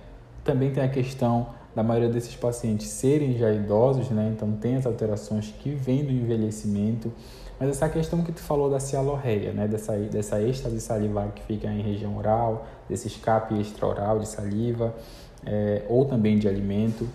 também 0.45 0.71
tem 0.71 0.83
a 0.83 0.87
questão 0.87 1.47
da 1.75 1.83
maioria 1.83 2.07
desses 2.07 2.35
pacientes 2.35 2.87
serem 2.87 3.37
já 3.37 3.51
idosos, 3.51 4.09
né? 4.09 4.31
Então 4.33 4.53
tem 4.53 4.77
as 4.77 4.85
alterações 4.85 5.53
que 5.59 5.71
vêm 5.71 6.05
do 6.05 6.11
envelhecimento. 6.11 7.11
Mas 7.59 7.69
essa 7.69 7.89
questão 7.89 8.21
que 8.21 8.31
tu 8.31 8.41
falou 8.41 8.69
da 8.69 8.79
cialorreia, 8.79 9.51
né? 9.51 9.67
Dessa, 9.67 9.97
dessa 9.97 10.41
êxtase 10.41 10.79
salivar 10.79 11.31
que 11.33 11.43
fica 11.43 11.67
em 11.67 11.81
região 11.81 12.15
oral, 12.15 12.65
desse 12.87 13.07
escape 13.07 13.59
extraoral 13.59 14.19
de 14.19 14.27
saliva, 14.27 14.95
é, 15.45 15.83
ou 15.89 16.05
também 16.05 16.37
de 16.37 16.47
alimento, 16.47 17.09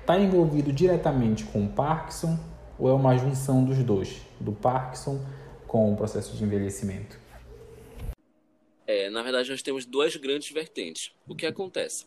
está 0.00 0.16
é, 0.16 0.22
envolvido 0.22 0.72
diretamente 0.72 1.44
com 1.44 1.64
o 1.64 1.68
Parkinson 1.68 2.36
ou 2.78 2.90
é 2.90 2.92
uma 2.92 3.16
junção 3.16 3.64
dos 3.64 3.78
dois, 3.78 4.20
do 4.40 4.52
Parkinson 4.52 5.20
com 5.66 5.92
o 5.92 5.96
processo 5.96 6.36
de 6.36 6.44
envelhecimento? 6.44 7.25
É, 8.86 9.10
na 9.10 9.22
verdade, 9.22 9.50
nós 9.50 9.62
temos 9.62 9.84
duas 9.84 10.14
grandes 10.16 10.50
vertentes. 10.50 11.12
O 11.26 11.34
que 11.34 11.44
acontece? 11.44 12.06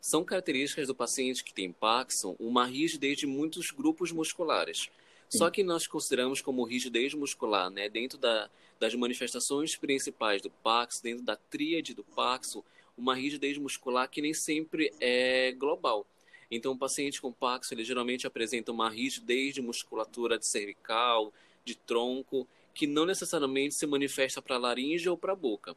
São 0.00 0.24
características 0.24 0.86
do 0.86 0.94
paciente 0.94 1.44
que 1.44 1.52
tem 1.52 1.70
Parkinson 1.70 2.34
uma 2.38 2.66
rigidez 2.66 3.18
de 3.18 3.26
muitos 3.26 3.70
grupos 3.70 4.10
musculares. 4.12 4.90
Só 5.28 5.50
que 5.50 5.64
nós 5.64 5.86
consideramos 5.86 6.40
como 6.40 6.64
rigidez 6.64 7.12
muscular, 7.12 7.68
né, 7.68 7.88
dentro 7.88 8.16
da, 8.18 8.48
das 8.78 8.94
manifestações 8.94 9.74
principais 9.74 10.40
do 10.40 10.50
Parkinson, 10.50 11.02
dentro 11.02 11.24
da 11.24 11.36
tríade 11.36 11.94
do 11.94 12.04
Parkinson, 12.04 12.62
uma 12.96 13.14
rigidez 13.14 13.58
muscular 13.58 14.08
que 14.08 14.22
nem 14.22 14.32
sempre 14.32 14.92
é 15.00 15.52
global. 15.52 16.06
Então, 16.50 16.72
o 16.72 16.78
paciente 16.78 17.20
com 17.20 17.32
Parkinson, 17.32 17.74
ele 17.74 17.84
geralmente 17.84 18.26
apresenta 18.26 18.70
uma 18.70 18.88
rigidez 18.88 19.54
de 19.54 19.60
musculatura 19.60 20.38
de 20.38 20.46
cervical, 20.46 21.32
de 21.64 21.74
tronco, 21.74 22.46
que 22.72 22.86
não 22.86 23.06
necessariamente 23.06 23.74
se 23.74 23.86
manifesta 23.86 24.40
para 24.40 24.56
a 24.56 24.58
laringe 24.58 25.08
ou 25.08 25.16
para 25.16 25.32
a 25.32 25.36
boca. 25.36 25.74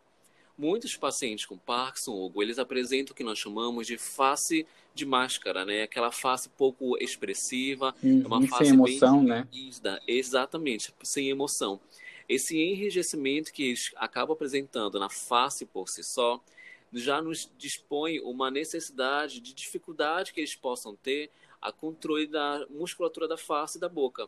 Muitos 0.58 0.98
pacientes 0.98 1.46
com 1.46 1.56
Parkinson, 1.56 2.14
Hugo, 2.14 2.42
eles 2.42 2.58
apresentam 2.58 3.14
o 3.14 3.16
que 3.16 3.24
nós 3.24 3.38
chamamos 3.38 3.86
de 3.86 3.96
face 3.96 4.66
de 4.96 5.06
máscara, 5.06 5.64
né? 5.64 5.84
Aquela 5.84 6.12
face 6.12 6.50
pouco 6.50 6.98
expressiva, 6.98 7.94
uhum, 8.04 8.26
uma 8.26 8.48
face 8.48 8.66
sem 8.66 8.74
emoção, 8.74 9.20
bem 9.20 9.28
né? 9.28 9.48
rígida, 9.52 10.02
exatamente, 10.08 10.92
sem 11.04 11.30
emoção. 11.30 11.80
Esse 12.28 12.58
enrijecimento 12.58 13.54
que 13.54 13.64
eles 13.64 13.92
acabam 13.98 14.34
apresentando 14.34 15.00
na 15.00 15.10
face 15.10 15.64
por 15.64 15.88
si 15.90 16.04
só, 16.04 16.42
já 16.92 17.22
nos 17.22 17.50
dispõe 17.58 18.20
uma 18.22 18.50
necessidade 18.50 19.40
de 19.40 19.54
dificuldade 19.54 20.34
que 20.34 20.40
eles 20.40 20.56
possam 20.56 20.96
ter 20.96 21.30
a 21.62 21.72
controle 21.72 22.26
da 22.26 22.66
musculatura 22.70 23.28
da 23.28 23.38
face 23.38 23.78
e 23.78 23.82
da 23.82 23.88
boca. 23.88 24.28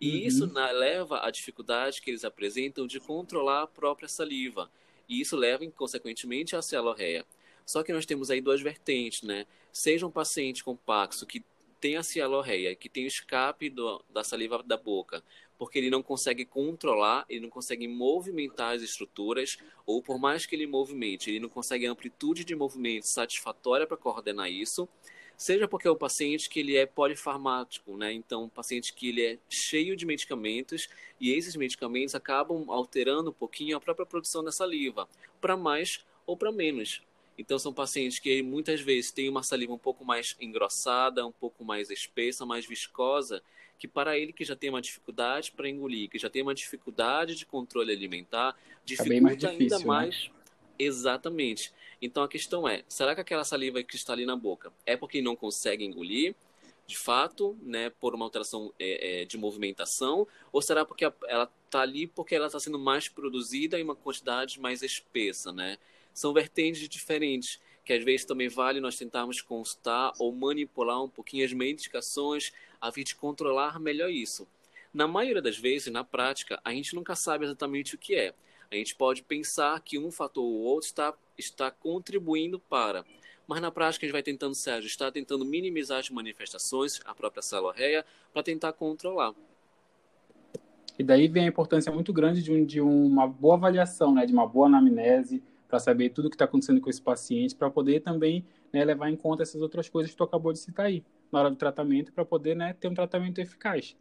E 0.00 0.10
uhum. 0.10 0.16
isso 0.16 0.46
na, 0.46 0.70
leva 0.70 1.26
à 1.26 1.30
dificuldade 1.30 2.00
que 2.00 2.10
eles 2.10 2.24
apresentam 2.24 2.86
de 2.86 2.98
controlar 3.00 3.62
a 3.62 3.66
própria 3.66 4.08
saliva 4.08 4.70
e 5.08 5.20
isso 5.20 5.36
leva, 5.36 5.66
consequentemente, 5.70 6.54
à 6.54 6.62
cialorreia. 6.62 7.24
Só 7.64 7.82
que 7.82 7.92
nós 7.92 8.06
temos 8.06 8.30
aí 8.30 8.40
duas 8.40 8.60
vertentes, 8.60 9.22
né? 9.22 9.46
Seja 9.72 10.06
um 10.06 10.10
paciente 10.10 10.64
com 10.64 10.76
Paxo 10.76 11.26
que 11.26 11.44
tem 11.80 11.96
a 11.96 12.02
cialorreia, 12.02 12.74
que 12.74 12.88
tem 12.88 13.04
o 13.04 13.08
escape 13.08 13.70
do, 13.70 14.02
da 14.10 14.24
saliva 14.24 14.62
da 14.62 14.76
boca, 14.76 15.22
porque 15.56 15.78
ele 15.78 15.90
não 15.90 16.02
consegue 16.02 16.44
controlar, 16.44 17.24
ele 17.28 17.40
não 17.40 17.50
consegue 17.50 17.86
movimentar 17.86 18.74
as 18.74 18.82
estruturas, 18.82 19.58
ou 19.86 20.02
por 20.02 20.18
mais 20.18 20.46
que 20.46 20.56
ele 20.56 20.66
movimente, 20.66 21.30
ele 21.30 21.40
não 21.40 21.48
consegue 21.48 21.86
amplitude 21.86 22.44
de 22.44 22.54
movimento 22.54 23.04
satisfatória 23.04 23.86
para 23.86 23.96
coordenar 23.96 24.50
isso, 24.50 24.88
seja 25.38 25.68
porque 25.68 25.86
é 25.86 25.90
um 25.90 25.96
paciente 25.96 26.50
que 26.50 26.58
ele 26.58 26.76
é 26.76 26.84
polifarmático, 26.84 27.96
né? 27.96 28.12
Então, 28.12 28.44
um 28.44 28.48
paciente 28.48 28.92
que 28.92 29.08
ele 29.08 29.24
é 29.24 29.38
cheio 29.48 29.96
de 29.96 30.04
medicamentos 30.04 30.88
e 31.20 31.30
esses 31.32 31.54
medicamentos 31.54 32.16
acabam 32.16 32.68
alterando 32.68 33.30
um 33.30 33.32
pouquinho 33.32 33.76
a 33.76 33.80
própria 33.80 34.04
produção 34.04 34.42
da 34.42 34.50
saliva, 34.50 35.08
para 35.40 35.56
mais 35.56 36.04
ou 36.26 36.36
para 36.36 36.50
menos. 36.50 37.02
Então, 37.38 37.56
são 37.56 37.72
pacientes 37.72 38.18
que 38.18 38.42
muitas 38.42 38.80
vezes 38.80 39.12
têm 39.12 39.28
uma 39.28 39.44
saliva 39.44 39.72
um 39.72 39.78
pouco 39.78 40.04
mais 40.04 40.36
engrossada, 40.40 41.24
um 41.24 41.30
pouco 41.30 41.64
mais 41.64 41.88
espessa, 41.88 42.44
mais 42.44 42.66
viscosa, 42.66 43.40
que 43.78 43.86
para 43.86 44.18
ele 44.18 44.32
que 44.32 44.44
já 44.44 44.56
tem 44.56 44.70
uma 44.70 44.82
dificuldade 44.82 45.52
para 45.52 45.68
engolir, 45.68 46.10
que 46.10 46.18
já 46.18 46.28
tem 46.28 46.42
uma 46.42 46.52
dificuldade 46.52 47.36
de 47.36 47.46
controle 47.46 47.92
alimentar, 47.92 48.56
dificulta 48.84 49.14
é 49.14 49.20
mais 49.20 49.38
difícil, 49.38 49.60
ainda 49.60 49.78
né? 49.78 49.84
mais 49.84 50.30
Exatamente. 50.78 51.72
Então 52.00 52.22
a 52.22 52.28
questão 52.28 52.68
é, 52.68 52.84
será 52.88 53.14
que 53.14 53.20
aquela 53.20 53.44
saliva 53.44 53.82
que 53.82 53.96
está 53.96 54.12
ali 54.12 54.24
na 54.24 54.36
boca 54.36 54.72
é 54.86 54.96
porque 54.96 55.20
não 55.20 55.34
consegue 55.34 55.84
engolir? 55.84 56.34
de 56.88 56.96
fato, 56.96 57.54
né, 57.62 57.90
por 58.00 58.14
uma 58.14 58.24
alteração 58.24 58.72
é, 58.78 59.20
é, 59.20 59.24
de 59.26 59.36
movimentação, 59.36 60.26
ou 60.50 60.62
será 60.62 60.86
porque 60.86 61.04
ela 61.04 61.52
está 61.66 61.82
ali 61.82 62.06
porque 62.06 62.34
ela 62.34 62.46
está 62.46 62.58
sendo 62.58 62.78
mais 62.78 63.10
produzida 63.10 63.78
em 63.78 63.82
uma 63.82 63.94
quantidade 63.94 64.58
mais 64.58 64.82
espessa, 64.82 65.52
né? 65.52 65.76
São 66.14 66.32
vertentes 66.32 66.88
diferentes, 66.88 67.60
que 67.84 67.92
às 67.92 68.02
vezes 68.02 68.24
também 68.24 68.48
vale 68.48 68.80
nós 68.80 68.96
tentarmos 68.96 69.42
constar 69.42 70.14
ou 70.18 70.32
manipular 70.32 71.04
um 71.04 71.10
pouquinho 71.10 71.44
as 71.44 71.52
medicações 71.52 72.54
a 72.80 72.90
fim 72.90 73.04
de 73.04 73.14
controlar 73.14 73.78
melhor 73.78 74.10
isso. 74.10 74.48
Na 74.92 75.06
maioria 75.06 75.42
das 75.42 75.58
vezes, 75.58 75.92
na 75.92 76.02
prática, 76.02 76.58
a 76.64 76.72
gente 76.72 76.94
nunca 76.94 77.14
sabe 77.14 77.44
exatamente 77.44 77.96
o 77.96 77.98
que 77.98 78.14
é. 78.14 78.34
A 78.70 78.74
gente 78.74 78.94
pode 78.94 79.22
pensar 79.22 79.80
que 79.80 79.98
um 79.98 80.10
fator 80.10 80.44
ou 80.44 80.60
outro 80.60 80.86
está, 80.86 81.14
está 81.38 81.70
contribuindo 81.70 82.58
para, 82.58 83.04
mas 83.46 83.62
na 83.62 83.70
prática 83.70 84.04
a 84.04 84.06
gente 84.06 84.12
vai 84.12 84.22
tentando 84.22 84.54
se 84.54 84.68
ajustar, 84.70 85.10
tentando 85.10 85.44
minimizar 85.44 85.98
as 85.98 86.10
manifestações, 86.10 87.00
a 87.06 87.14
própria 87.14 87.42
celorreia, 87.42 88.04
para 88.32 88.42
tentar 88.42 88.74
controlar. 88.74 89.34
E 90.98 91.02
daí 91.02 91.28
vem 91.28 91.44
a 91.44 91.48
importância 91.48 91.90
muito 91.90 92.12
grande 92.12 92.42
de, 92.42 92.52
um, 92.52 92.64
de 92.64 92.80
uma 92.80 93.26
boa 93.26 93.54
avaliação, 93.54 94.12
né, 94.12 94.26
de 94.26 94.32
uma 94.34 94.46
boa 94.46 94.66
anamnese, 94.66 95.42
para 95.66 95.78
saber 95.78 96.10
tudo 96.10 96.26
o 96.26 96.28
que 96.28 96.34
está 96.34 96.44
acontecendo 96.44 96.80
com 96.80 96.90
esse 96.90 97.00
paciente, 97.00 97.54
para 97.54 97.70
poder 97.70 98.00
também 98.00 98.44
né, 98.72 98.84
levar 98.84 99.08
em 99.08 99.16
conta 99.16 99.42
essas 99.42 99.62
outras 99.62 99.88
coisas 99.88 100.10
que 100.10 100.16
tu 100.16 100.24
acabou 100.24 100.52
de 100.52 100.58
citar 100.58 100.86
aí, 100.86 101.02
na 101.32 101.40
hora 101.40 101.50
do 101.50 101.56
tratamento, 101.56 102.12
para 102.12 102.24
poder 102.24 102.54
né, 102.54 102.74
ter 102.74 102.88
um 102.88 102.94
tratamento 102.94 103.38
eficaz. 103.38 103.96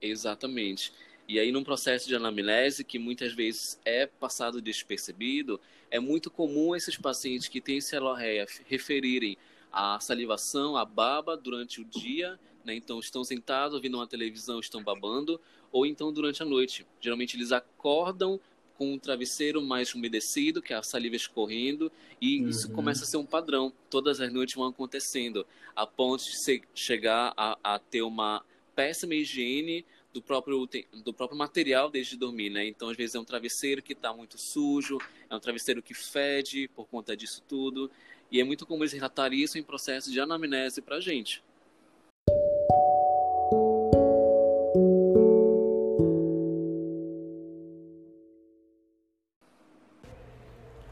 Exatamente. 0.00 0.92
E 1.28 1.38
aí, 1.38 1.52
num 1.52 1.62
processo 1.62 2.08
de 2.08 2.16
anamnese, 2.16 2.82
que 2.82 2.98
muitas 2.98 3.34
vezes 3.34 3.78
é 3.84 4.06
passado 4.06 4.62
despercebido, 4.62 5.60
é 5.90 6.00
muito 6.00 6.30
comum 6.30 6.74
esses 6.74 6.96
pacientes 6.96 7.48
que 7.48 7.60
têm 7.60 7.82
celorreia 7.82 8.46
referirem 8.66 9.36
a 9.70 10.00
salivação, 10.00 10.74
a 10.74 10.86
baba 10.86 11.36
durante 11.36 11.82
o 11.82 11.84
dia, 11.84 12.40
né? 12.64 12.74
então 12.74 12.98
estão 12.98 13.22
sentados 13.22 13.74
ouvindo 13.74 13.98
uma 13.98 14.06
televisão, 14.06 14.58
estão 14.58 14.82
babando, 14.82 15.38
ou 15.70 15.84
então 15.84 16.10
durante 16.10 16.42
a 16.42 16.46
noite. 16.46 16.86
Geralmente 16.98 17.36
eles 17.36 17.52
acordam 17.52 18.40
com 18.78 18.94
um 18.94 18.98
travesseiro 18.98 19.60
mais 19.60 19.94
umedecido, 19.94 20.62
que 20.62 20.72
é 20.72 20.76
a 20.76 20.82
saliva 20.82 21.16
escorrendo, 21.16 21.92
e 22.18 22.40
uhum. 22.40 22.48
isso 22.48 22.72
começa 22.72 23.04
a 23.04 23.06
ser 23.06 23.18
um 23.18 23.26
padrão. 23.26 23.70
Todas 23.90 24.18
as 24.18 24.32
noites 24.32 24.54
vão 24.54 24.66
acontecendo, 24.66 25.46
a 25.76 25.86
ponto 25.86 26.24
de 26.24 26.62
chegar 26.74 27.34
a, 27.36 27.58
a 27.62 27.78
ter 27.78 28.00
uma 28.00 28.42
péssima 28.74 29.14
higiene 29.14 29.84
do 30.18 30.22
próprio, 30.22 30.68
do 31.04 31.14
próprio 31.14 31.38
material 31.38 31.88
desde 31.90 32.16
dormir, 32.16 32.50
né? 32.50 32.66
Então, 32.66 32.88
às 32.88 32.96
vezes 32.96 33.14
é 33.14 33.20
um 33.20 33.24
travesseiro 33.24 33.80
que 33.80 33.92
está 33.92 34.12
muito 34.12 34.36
sujo, 34.36 34.98
é 35.30 35.34
um 35.34 35.40
travesseiro 35.40 35.80
que 35.80 35.94
fede 35.94 36.68
por 36.74 36.86
conta 36.86 37.16
disso 37.16 37.42
tudo. 37.46 37.90
E 38.30 38.40
é 38.40 38.44
muito 38.44 38.66
comum 38.66 38.82
eles 38.82 38.92
relatarem 38.92 39.40
isso 39.40 39.56
em 39.56 39.62
processo 39.62 40.10
de 40.10 40.20
anamnese 40.20 40.82
para 40.82 40.96
a 40.96 41.00
gente. 41.00 41.42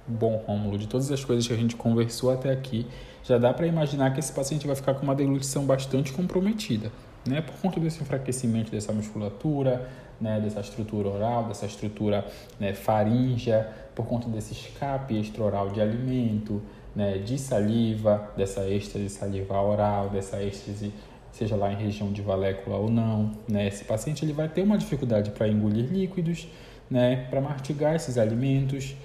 Bom, 0.08 0.36
Rômulo, 0.36 0.78
de 0.78 0.86
todas 0.86 1.10
as 1.10 1.22
coisas 1.22 1.46
que 1.46 1.52
a 1.52 1.56
gente 1.56 1.76
conversou 1.76 2.30
até 2.30 2.50
aqui, 2.50 2.86
já 3.24 3.36
dá 3.36 3.52
para 3.52 3.66
imaginar 3.66 4.14
que 4.14 4.20
esse 4.20 4.32
paciente 4.32 4.66
vai 4.66 4.76
ficar 4.76 4.94
com 4.94 5.02
uma 5.02 5.14
deglutição 5.14 5.66
bastante 5.66 6.12
comprometida 6.12 6.92
né, 7.28 7.40
por 7.40 7.54
conta 7.56 7.80
desse 7.80 8.02
enfraquecimento 8.02 8.70
dessa 8.70 8.92
musculatura, 8.92 9.88
né, 10.20 10.40
dessa 10.40 10.60
estrutura 10.60 11.08
oral, 11.08 11.44
dessa 11.44 11.66
estrutura 11.66 12.26
né, 12.58 12.72
faríngea, 12.72 13.68
por 13.94 14.06
conta 14.06 14.28
desse 14.28 14.52
escape 14.52 15.18
extraoral 15.18 15.70
de 15.70 15.80
alimento, 15.80 16.62
né, 16.94 17.18
de 17.18 17.38
saliva, 17.38 18.32
dessa 18.36 18.68
êxtase 18.68 19.08
salivar 19.10 19.62
oral, 19.62 20.08
dessa 20.08 20.42
êxtase 20.42 20.92
seja 21.32 21.54
lá 21.54 21.70
em 21.70 21.76
região 21.76 22.10
de 22.10 22.22
valécula 22.22 22.76
ou 22.76 22.90
não, 22.90 23.32
né, 23.46 23.68
esse 23.68 23.84
paciente 23.84 24.24
ele 24.24 24.32
vai 24.32 24.48
ter 24.48 24.62
uma 24.62 24.78
dificuldade 24.78 25.30
para 25.32 25.46
engolir 25.46 25.84
líquidos, 25.92 26.48
né, 26.90 27.26
para 27.28 27.40
mastigar 27.40 27.94
esses 27.94 28.16
alimentos, 28.16 28.96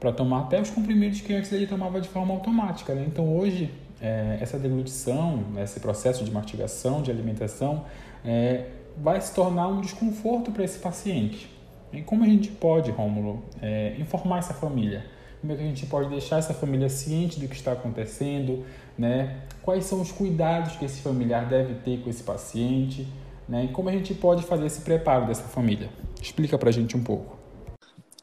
para 0.00 0.12
tomar 0.12 0.40
até 0.40 0.60
os 0.60 0.70
comprimidos 0.70 1.20
que 1.20 1.34
antes 1.34 1.52
ele 1.52 1.66
tomava 1.66 2.00
de 2.00 2.08
forma 2.08 2.32
automática. 2.34 2.94
Né? 2.94 3.04
Então 3.06 3.36
hoje 3.36 3.70
é, 4.04 4.36
essa 4.38 4.58
deglutição, 4.58 5.42
esse 5.56 5.80
processo 5.80 6.22
de 6.24 6.30
mastigação, 6.30 7.00
de 7.00 7.10
alimentação, 7.10 7.86
é, 8.22 8.66
vai 8.98 9.18
se 9.18 9.34
tornar 9.34 9.66
um 9.68 9.80
desconforto 9.80 10.52
para 10.52 10.62
esse 10.62 10.78
paciente. 10.78 11.50
E 11.90 12.02
como 12.02 12.22
a 12.22 12.26
gente 12.26 12.50
pode, 12.50 12.90
Rômulo, 12.90 13.42
é, 13.62 13.96
informar 13.98 14.40
essa 14.40 14.52
família? 14.52 15.06
Como 15.40 15.52
é 15.52 15.56
que 15.56 15.62
a 15.62 15.66
gente 15.66 15.86
pode 15.86 16.10
deixar 16.10 16.38
essa 16.38 16.52
família 16.52 16.88
ciente 16.88 17.40
do 17.40 17.48
que 17.48 17.54
está 17.54 17.72
acontecendo? 17.72 18.66
Né? 18.98 19.42
Quais 19.62 19.86
são 19.86 20.02
os 20.02 20.12
cuidados 20.12 20.76
que 20.76 20.84
esse 20.84 21.00
familiar 21.00 21.48
deve 21.48 21.74
ter 21.76 22.02
com 22.02 22.10
esse 22.10 22.22
paciente? 22.22 23.08
Né? 23.48 23.64
E 23.64 23.68
como 23.68 23.88
a 23.88 23.92
gente 23.92 24.12
pode 24.12 24.42
fazer 24.42 24.66
esse 24.66 24.82
preparo 24.82 25.26
dessa 25.26 25.44
família? 25.44 25.88
Explica 26.20 26.58
para 26.58 26.68
a 26.68 26.72
gente 26.72 26.94
um 26.96 27.02
pouco. 27.02 27.38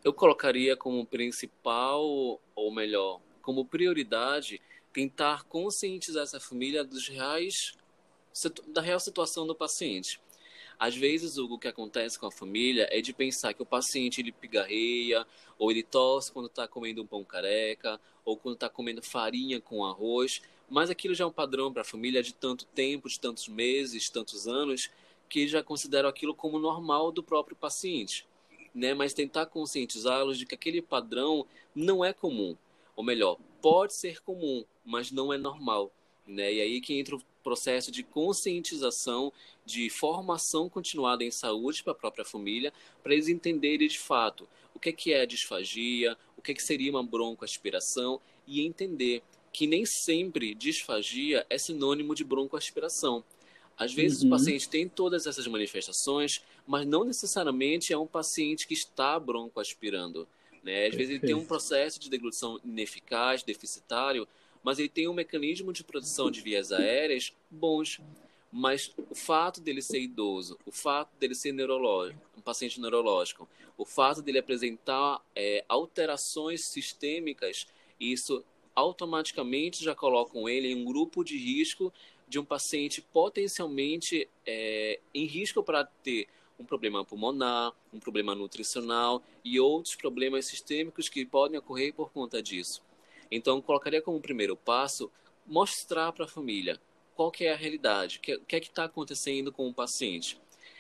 Eu 0.04 0.14
colocaria 0.14 0.76
como 0.76 1.06
principal, 1.06 2.04
ou 2.56 2.72
melhor, 2.74 3.20
como 3.42 3.66
prioridade, 3.66 4.60
tentar 4.94 5.44
conscientizar 5.44 6.24
essa 6.24 6.40
família 6.40 6.84
dos 6.84 7.08
reais, 7.08 7.74
da 8.68 8.82
real 8.82 9.00
situação 9.00 9.46
do 9.46 9.56
paciente. 9.56 10.20
Às 10.80 10.96
vezes, 10.96 11.38
o 11.38 11.58
que 11.60 11.68
acontece 11.68 12.18
com 12.18 12.26
a 12.26 12.32
família 12.32 12.88
é 12.92 13.02
de 13.02 13.14
pensar 13.14 13.54
que 13.54 13.62
o 13.62 13.66
paciente 13.66 14.20
ele 14.20 14.32
pigarreia, 14.32 15.26
ou 15.60 15.70
ele 15.70 15.84
tosse 15.84 16.32
quando 16.32 16.48
está 16.48 16.68
comendo 16.68 17.04
um 17.04 17.06
pão 17.06 17.24
careca, 17.24 18.00
ou 18.26 18.36
quando 18.36 18.56
está 18.56 18.68
comendo 18.68 19.02
farinha 19.02 19.62
com 19.62 19.86
arroz, 19.86 20.42
mas 20.68 20.90
aquilo 20.90 21.14
já 21.14 21.24
é 21.24 21.28
um 21.28 21.32
padrão 21.32 21.72
para 21.72 21.82
a 21.82 21.86
família 21.86 22.24
de 22.24 22.34
tanto 22.34 22.66
tempo, 22.66 23.10
de 23.10 23.20
tantos 23.20 23.48
meses, 23.48 24.10
tantos 24.10 24.48
anos, 24.48 24.90
que 25.30 25.48
já 25.48 25.62
consideram 25.62 26.10
aquilo 26.10 26.34
como 26.34 26.58
normal 26.58 27.12
do 27.12 27.22
próprio 27.22 27.56
paciente. 27.56 28.26
Né? 28.74 28.94
Mas 28.94 29.14
tentar 29.14 29.46
conscientizá-los 29.48 30.38
de 30.38 30.46
que 30.46 30.56
aquele 30.56 30.82
padrão 30.82 31.46
não 31.76 32.04
é 32.04 32.12
comum. 32.12 32.58
Ou 32.96 33.04
melhor, 33.04 33.38
pode 33.62 33.98
ser 33.98 34.22
comum, 34.22 34.66
mas 34.84 35.12
não 35.12 35.32
é 35.32 35.38
normal. 35.38 35.92
Né? 36.26 36.54
E 36.54 36.62
aí 36.62 36.82
que 36.82 36.98
entra 36.98 37.16
o 37.16 37.22
processo 37.44 37.92
de 37.92 38.04
conscientização, 38.04 39.34
de 39.66 39.90
formação 39.90 40.70
continuada 40.70 41.24
em 41.24 41.32
saúde 41.32 41.84
para 41.84 41.94
a 41.94 41.96
própria 41.96 42.26
família, 42.26 42.72
para 43.02 43.14
eles 43.14 43.28
entenderem 43.28 43.88
de 43.88 44.00
fato 44.00 44.48
o 44.74 44.80
que 44.80 44.90
é, 44.90 44.92
que 44.92 45.14
é 45.14 45.26
disfagia, 45.26 46.18
o 46.38 46.42
que, 46.42 46.52
é 46.52 46.56
que 46.56 46.64
seria 46.64 46.92
uma 46.92 47.04
broncoaspiração 47.04 48.20
e 48.48 48.62
entender 48.62 49.24
que 49.52 49.68
nem 49.68 49.86
sempre 49.86 50.56
disfagia 50.56 51.46
é 51.50 51.58
sinônimo 51.58 52.16
de 52.16 52.24
broncoaspiração. 52.24 53.24
Às 53.78 53.94
vezes 53.94 54.22
uhum. 54.22 54.28
o 54.28 54.32
paciente 54.32 54.70
tem 54.70 54.88
todas 54.88 55.26
essas 55.26 55.48
manifestações, 55.48 56.42
mas 56.68 56.86
não 56.86 57.04
necessariamente 57.04 57.92
é 57.92 57.98
um 57.98 58.08
paciente 58.08 58.68
que 58.68 58.74
está 58.74 59.20
broncoaspirando. 59.20 60.28
Né? 60.64 60.88
Às 60.88 60.96
vezes 60.96 61.10
ele 61.12 61.20
tem 61.20 61.36
um 61.36 61.46
processo 61.46 62.00
de 62.00 62.10
deglutição 62.10 62.60
ineficaz, 62.64 63.44
deficitário, 63.44 64.28
mas 64.64 64.80
ele 64.80 64.90
tem 64.90 65.08
um 65.08 65.14
mecanismo 65.14 65.74
de 65.74 65.84
produção 65.84 66.30
de 66.30 66.42
vias 66.42 66.72
aéreas 66.72 67.34
bons. 67.50 68.00
Mas 68.52 68.92
o 69.10 69.16
fato 69.16 69.62
dele 69.62 69.82
ser 69.82 70.02
idoso, 70.02 70.60
o 70.66 70.72
fato 70.72 71.10
dele 71.18 71.34
ser 71.34 71.54
neurológico, 71.54 72.20
um 72.38 72.42
paciente 72.42 72.82
neurológico, 72.82 73.48
o 73.78 73.86
fato 73.86 74.22
dele 74.22 74.40
apresentar 74.40 75.22
é, 75.34 75.64
alterações 75.70 76.66
sistêmicas, 76.66 77.66
isso 78.00 78.44
automaticamente 78.76 79.84
já 79.84 79.96
colocam 79.96 80.50
ele 80.50 80.68
em 80.68 80.76
um 80.76 80.86
grupo 80.86 81.24
de 81.24 81.38
risco 81.38 81.94
de 82.28 82.40
um 82.40 82.46
paciente 82.46 83.02
potencialmente 83.02 84.28
é, 84.46 85.00
em 85.14 85.26
risco 85.26 85.62
para 85.62 85.86
ter 85.86 86.28
um 86.60 86.66
problema 86.66 87.04
pulmonar, 87.04 87.74
um 87.94 88.00
problema 88.00 88.36
nutricional 88.36 89.24
e 89.44 89.60
outros 89.60 89.96
problemas 89.96 90.46
sistêmicos 90.46 91.10
que 91.10 91.26
podem 91.26 91.60
ocorrer 91.60 91.94
por 91.94 92.12
conta 92.12 92.42
disso. 92.42 92.82
Então, 93.30 93.62
colocaria 93.62 94.02
como 94.02 94.20
primeiro 94.22 94.56
passo 94.56 95.12
mostrar 95.46 96.12
para 96.12 96.26
a 96.26 96.28
família 96.28 96.80
qual 97.16 97.32
que 97.32 97.46
é 97.46 97.54
a 97.54 97.58
realidade, 97.58 98.18
o 98.18 98.22
que, 98.22 98.56
é 98.56 98.60
que 98.60 98.68
está 98.68 98.86
acontecendo 98.86 99.52
com 99.52 99.68
o 99.68 99.74
paciente. 99.74 100.40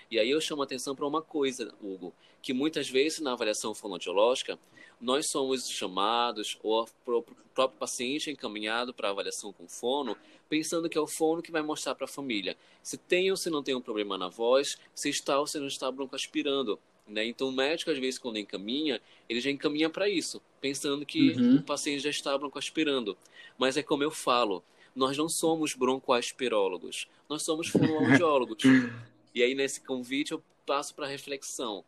E 0.09 0.19
aí 0.19 0.29
eu 0.29 0.41
chamo 0.41 0.61
a 0.61 0.65
atenção 0.65 0.95
para 0.95 1.07
uma 1.07 1.21
coisa, 1.21 1.73
Hugo, 1.81 2.13
que 2.41 2.53
muitas 2.53 2.89
vezes 2.89 3.19
na 3.19 3.33
avaliação 3.33 3.73
fonoaudiológica 3.73 4.59
nós 5.01 5.29
somos 5.29 5.67
chamados 5.67 6.57
ou 6.61 6.83
o 6.83 7.23
próprio 7.55 7.79
paciente 7.79 8.29
é 8.29 8.33
encaminhado 8.33 8.93
para 8.93 9.09
avaliação 9.09 9.51
com 9.51 9.67
fono, 9.67 10.15
pensando 10.47 10.87
que 10.87 10.97
é 10.97 11.01
o 11.01 11.07
fono 11.07 11.41
que 11.41 11.51
vai 11.51 11.61
mostrar 11.61 11.95
para 11.95 12.05
a 12.05 12.07
família 12.07 12.55
se 12.83 12.97
tem 12.97 13.31
ou 13.31 13.37
se 13.37 13.49
não 13.49 13.63
tem 13.63 13.75
um 13.75 13.81
problema 13.81 14.17
na 14.17 14.27
voz, 14.27 14.77
se 14.93 15.09
está 15.09 15.39
ou 15.39 15.47
se 15.47 15.59
não 15.59 15.67
está 15.67 15.91
broncoaspirando. 15.91 16.79
Né? 17.07 17.25
Então, 17.25 17.49
o 17.49 17.51
médico, 17.51 17.91
às 17.91 17.97
vezes, 17.97 18.19
quando 18.19 18.37
encaminha, 18.37 19.01
ele 19.27 19.41
já 19.41 19.49
encaminha 19.49 19.89
para 19.89 20.07
isso, 20.07 20.41
pensando 20.59 21.05
que 21.05 21.31
uhum. 21.31 21.57
o 21.57 21.63
paciente 21.63 22.01
já 22.01 22.09
está 22.09 22.37
broncoaspirando. 22.37 23.17
Mas 23.57 23.77
é 23.77 23.83
como 23.83 24.03
eu 24.03 24.11
falo, 24.11 24.63
nós 24.95 25.17
não 25.17 25.27
somos 25.27 25.73
broncoaspirólogos, 25.73 27.07
nós 27.27 27.43
somos 27.43 27.67
fonoaudiólogos. 27.67 28.63
e 29.33 29.43
aí, 29.43 29.53
nesse 29.55 29.81
convite, 29.81 30.31
eu 30.31 30.43
passo 30.65 30.95
para 30.95 31.07
reflexão. 31.07 31.83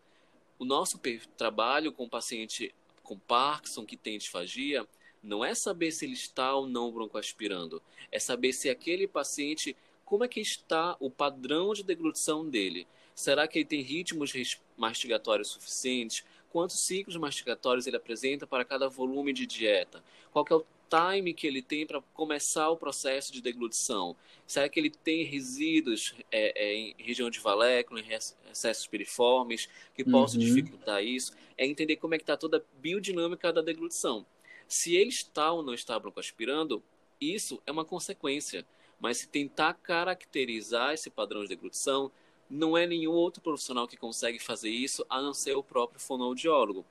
O 0.59 0.65
nosso 0.65 0.99
trabalho 1.37 1.91
com 1.91 2.05
o 2.05 2.09
paciente 2.09 2.73
com 3.03 3.19
Parkinson 3.19 3.85
que 3.85 3.97
tem 3.97 4.17
disfagia, 4.17 4.87
não 5.21 5.43
é 5.43 5.53
saber 5.53 5.91
se 5.91 6.05
ele 6.05 6.13
está 6.13 6.53
ou 6.55 6.67
não 6.67 6.91
broncoaspirando, 6.91 7.81
é 8.11 8.19
saber 8.19 8.51
se 8.53 8.69
aquele 8.69 9.07
paciente, 9.07 9.75
como 10.03 10.23
é 10.23 10.27
que 10.27 10.41
está 10.41 10.97
o 10.99 11.09
padrão 11.09 11.73
de 11.73 11.83
deglutição 11.83 12.47
dele. 12.47 12.87
Será 13.15 13.47
que 13.47 13.59
ele 13.59 13.65
tem 13.65 13.81
ritmos 13.81 14.33
mastigatórios 14.75 15.49
suficientes? 15.49 16.25
Quantos 16.51 16.79
ciclos 16.79 17.15
mastigatórios 17.15 17.87
ele 17.87 17.97
apresenta 17.97 18.45
para 18.45 18.65
cada 18.65 18.89
volume 18.89 19.31
de 19.31 19.45
dieta? 19.45 20.03
Qual 20.31 20.45
é 20.49 20.53
o 20.55 20.65
time 20.93 21.33
que 21.33 21.47
ele 21.47 21.61
tem 21.61 21.85
para 21.85 22.01
começar 22.13 22.69
o 22.69 22.77
processo 22.77 23.33
de 23.33 23.41
deglutição? 23.41 24.15
Será 24.45 24.69
que 24.69 24.79
ele 24.79 24.89
tem 24.89 25.23
resíduos 25.23 26.13
é, 26.31 26.65
é, 26.65 26.75
em 26.75 26.95
região 26.97 27.29
de 27.29 27.39
valéculo, 27.39 27.99
em 27.99 28.05
excessos 28.51 28.85
piriformes, 28.85 29.67
que 29.95 30.03
possam 30.03 30.39
uhum. 30.39 30.45
dificultar 30.45 31.03
isso? 31.03 31.33
É 31.57 31.65
entender 31.65 31.95
como 31.95 32.13
é 32.13 32.17
que 32.17 32.23
está 32.23 32.37
toda 32.37 32.57
a 32.57 32.79
biodinâmica 32.79 33.51
da 33.51 33.61
deglutição. 33.61 34.25
Se 34.67 34.95
ele 34.95 35.09
está 35.09 35.51
ou 35.51 35.63
não 35.63 35.73
está 35.73 35.97
broncoaspirando, 35.97 36.83
isso 37.19 37.61
é 37.65 37.71
uma 37.71 37.85
consequência. 37.85 38.65
Mas 38.99 39.17
se 39.17 39.27
tentar 39.27 39.73
caracterizar 39.73 40.93
esse 40.93 41.09
padrão 41.09 41.41
de 41.41 41.49
deglutição, 41.49 42.11
não 42.49 42.77
é 42.77 42.85
nenhum 42.85 43.11
outro 43.11 43.41
profissional 43.41 43.87
que 43.87 43.97
consegue 43.97 44.39
fazer 44.39 44.69
isso, 44.69 45.05
a 45.09 45.21
não 45.21 45.33
ser 45.33 45.55
o 45.55 45.63
próprio 45.63 45.99
fonoaudiólogo. 45.99 46.85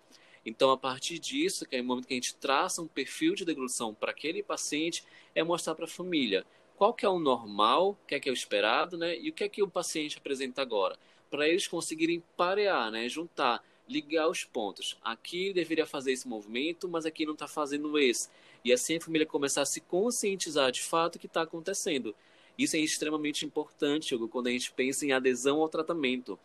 Então, 0.44 0.70
a 0.70 0.76
partir 0.76 1.18
disso, 1.18 1.66
que 1.66 1.76
é 1.76 1.80
o 1.80 1.84
momento 1.84 2.06
que 2.06 2.14
a 2.14 2.16
gente 2.16 2.34
traça 2.34 2.82
um 2.82 2.86
perfil 2.86 3.34
de 3.34 3.44
deglutição 3.44 3.94
para 3.94 4.10
aquele 4.10 4.42
paciente, 4.42 5.04
é 5.34 5.42
mostrar 5.42 5.74
para 5.74 5.84
a 5.84 5.88
família 5.88 6.44
qual 6.76 6.92
que 6.92 7.06
é 7.06 7.08
o 7.08 7.18
normal, 7.18 7.90
o 7.90 8.06
que 8.06 8.14
é 8.14 8.20
que 8.20 8.28
é 8.28 8.32
o 8.32 8.34
esperado, 8.34 8.98
né? 8.98 9.16
E 9.16 9.30
o 9.30 9.32
que 9.32 9.44
é 9.44 9.48
que 9.48 9.62
o 9.62 9.68
paciente 9.68 10.18
apresenta 10.18 10.60
agora, 10.60 10.98
para 11.30 11.48
eles 11.48 11.68
conseguirem 11.68 12.22
parear, 12.36 12.90
né? 12.90 13.08
Juntar 13.08 13.62
ligar 13.88 14.28
os 14.28 14.44
pontos. 14.44 14.96
Aqui 15.02 15.52
deveria 15.52 15.86
fazer 15.86 16.12
esse 16.12 16.26
movimento, 16.26 16.88
mas 16.88 17.06
aqui 17.06 17.24
não 17.24 17.34
está 17.34 17.46
fazendo 17.46 17.96
esse. 17.98 18.28
E 18.64 18.72
assim 18.72 18.96
a 18.96 19.00
família 19.00 19.26
começar 19.26 19.62
a 19.62 19.66
se 19.66 19.80
conscientizar 19.80 20.72
de 20.72 20.82
fato 20.82 21.18
que 21.18 21.26
está 21.26 21.42
acontecendo. 21.42 22.14
Isso 22.56 22.76
é 22.76 22.80
extremamente 22.80 23.46
importante, 23.46 24.14
Hugo, 24.14 24.28
quando 24.28 24.48
a 24.48 24.50
gente 24.50 24.72
pensa 24.72 25.06
em 25.06 25.12
adesão 25.12 25.60
ao 25.60 25.68
tratamento. 25.68 26.38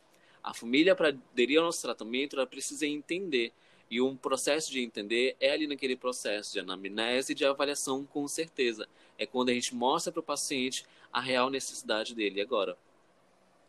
A 0.43 0.53
família, 0.53 0.95
para 0.95 1.09
aderir 1.09 1.59
ao 1.59 1.65
nosso 1.65 1.81
tratamento, 1.81 2.35
ela 2.35 2.47
precisa 2.47 2.85
entender. 2.85 3.51
E 3.89 4.01
um 4.01 4.15
processo 4.15 4.71
de 4.71 4.81
entender 4.81 5.35
é 5.39 5.51
ali 5.51 5.67
naquele 5.67 5.95
processo 5.95 6.53
de 6.53 6.59
anamnese 6.59 7.31
e 7.31 7.35
de 7.35 7.45
avaliação, 7.45 8.03
com 8.05 8.27
certeza. 8.27 8.87
É 9.17 9.25
quando 9.25 9.49
a 9.49 9.53
gente 9.53 9.73
mostra 9.73 10.11
para 10.11 10.19
o 10.19 10.23
paciente 10.23 10.85
a 11.11 11.21
real 11.21 11.49
necessidade 11.49 12.13
dele. 12.13 12.41
Agora. 12.41 12.77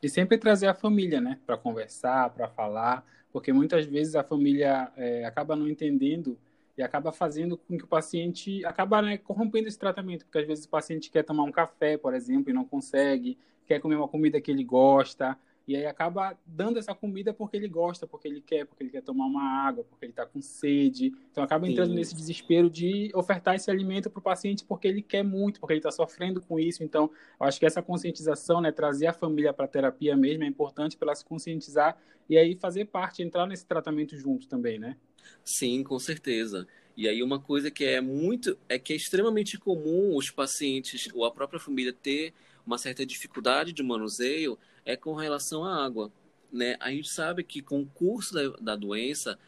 E 0.03 0.09
sempre 0.09 0.39
trazer 0.39 0.67
a 0.67 0.75
família, 0.75 1.21
né, 1.21 1.41
para 1.45 1.57
conversar, 1.57 2.31
para 2.31 2.49
falar, 2.49 3.05
porque 3.33 3.53
muitas 3.53 3.85
vezes 3.87 4.15
a 4.15 4.23
família 4.23 4.93
é, 4.97 5.25
acaba 5.25 5.57
não 5.57 5.69
entendendo 5.69 6.39
e 6.77 6.83
acaba 6.83 7.11
fazendo 7.11 7.57
com 7.57 7.77
que 7.77 7.85
o 7.85 7.89
paciente 7.89 8.65
acaba 8.65 9.03
né, 9.03 9.19
corrompendo 9.19 9.67
esse 9.67 9.79
tratamento, 9.79 10.25
porque 10.25 10.39
às 10.39 10.47
vezes 10.47 10.65
o 10.65 10.69
paciente 10.69 11.11
quer 11.11 11.25
tomar 11.25 11.43
um 11.43 11.51
café, 11.51 11.97
por 11.97 12.15
exemplo, 12.15 12.51
e 12.51 12.53
não 12.53 12.65
consegue, 12.65 13.37
quer 13.67 13.81
comer 13.81 13.97
uma 13.97 14.07
comida 14.07 14.41
que 14.41 14.53
ele 14.53 14.63
gosta, 14.63 15.37
e 15.69 15.77
aí 15.77 15.85
acaba 15.85 16.35
dando 16.47 16.79
essa 16.79 16.95
comida 16.95 17.35
porque 17.35 17.55
ele 17.55 17.69
gosta, 17.69 18.07
porque 18.07 18.27
ele 18.27 18.41
quer, 18.41 18.65
porque 18.65 18.83
ele 18.83 18.91
quer 18.91 19.03
tomar 19.03 19.27
uma 19.27 19.43
água, 19.43 19.85
porque 19.85 20.07
ele 20.07 20.13
está 20.13 20.25
com 20.25 20.41
sede. 20.41 21.13
Então 21.31 21.45
acaba 21.45 21.69
entrando 21.69 21.93
nesse 21.93 22.15
desespero 22.15 22.71
de 22.71 23.11
ofertar 23.15 23.55
esse 23.55 23.71
alimento 23.71 24.09
para 24.09 24.19
o 24.19 24.23
paciente 24.23 24.65
porque 24.65 24.89
ele 24.89 25.03
quer 25.03 25.23
muito, 25.23 25.61
porque 25.61 25.75
ele 25.75 25.81
está 25.81 25.91
sofrendo 25.91 26.41
com 26.41 26.59
isso. 26.59 26.83
Então, 26.83 27.11
eu 27.39 27.47
acho 27.47 27.61
que 27.61 27.67
essa 27.67 27.83
conscientização, 27.83 28.63
né, 28.63 28.73
trazer 28.73 29.09
a 29.09 29.13
família 29.13 29.53
para 29.53 29.67
a 29.67 29.69
terapia 29.69 30.17
mesmo 30.17 30.43
é 30.43 30.47
importante 30.47 30.97
para 30.97 31.09
ela 31.09 31.15
se 31.15 31.25
conscientizar 31.27 31.99
e 32.31 32.39
aí 32.39 32.57
fazer 32.57 32.87
parte, 32.87 33.23
entrar 33.23 33.47
nesse 33.47 33.67
tratamento 33.67 34.17
junto 34.17 34.49
também, 34.49 34.79
né? 34.79 34.97
Sim, 35.45 35.85
com 35.85 35.99
certeza. 35.99 36.67
E 36.97 37.07
aí 37.07 37.23
uma 37.23 37.39
coisa 37.39 37.71
que 37.71 37.85
é 37.85 38.01
muito, 38.01 38.59
é 38.71 38.79
que 38.79 38.95
é 38.95 38.97
extremamente 38.97 39.59
comum 39.59 40.17
os 40.17 40.31
pacientes 40.31 41.11
ou 41.13 41.27
a 41.27 41.31
própria 41.31 41.61
família 41.61 41.93
ter 41.93 42.33
uma 42.67 42.77
certa 42.77 43.05
dificuldade 43.05 43.73
de 43.73 43.83
manuseio 43.83 44.59
é 44.89 44.97
com 44.97 45.13
relação 45.13 45.65
à 45.65 45.85
água. 45.85 46.11
Né? 46.51 46.75
A 46.81 46.91
gente 46.91 47.11
sabe 47.11 47.45
que 47.45 47.61
com 47.61 47.83
o 47.83 47.87
curso 47.87 48.33
da, 48.33 48.49
da 48.59 48.75
doença 48.75 49.39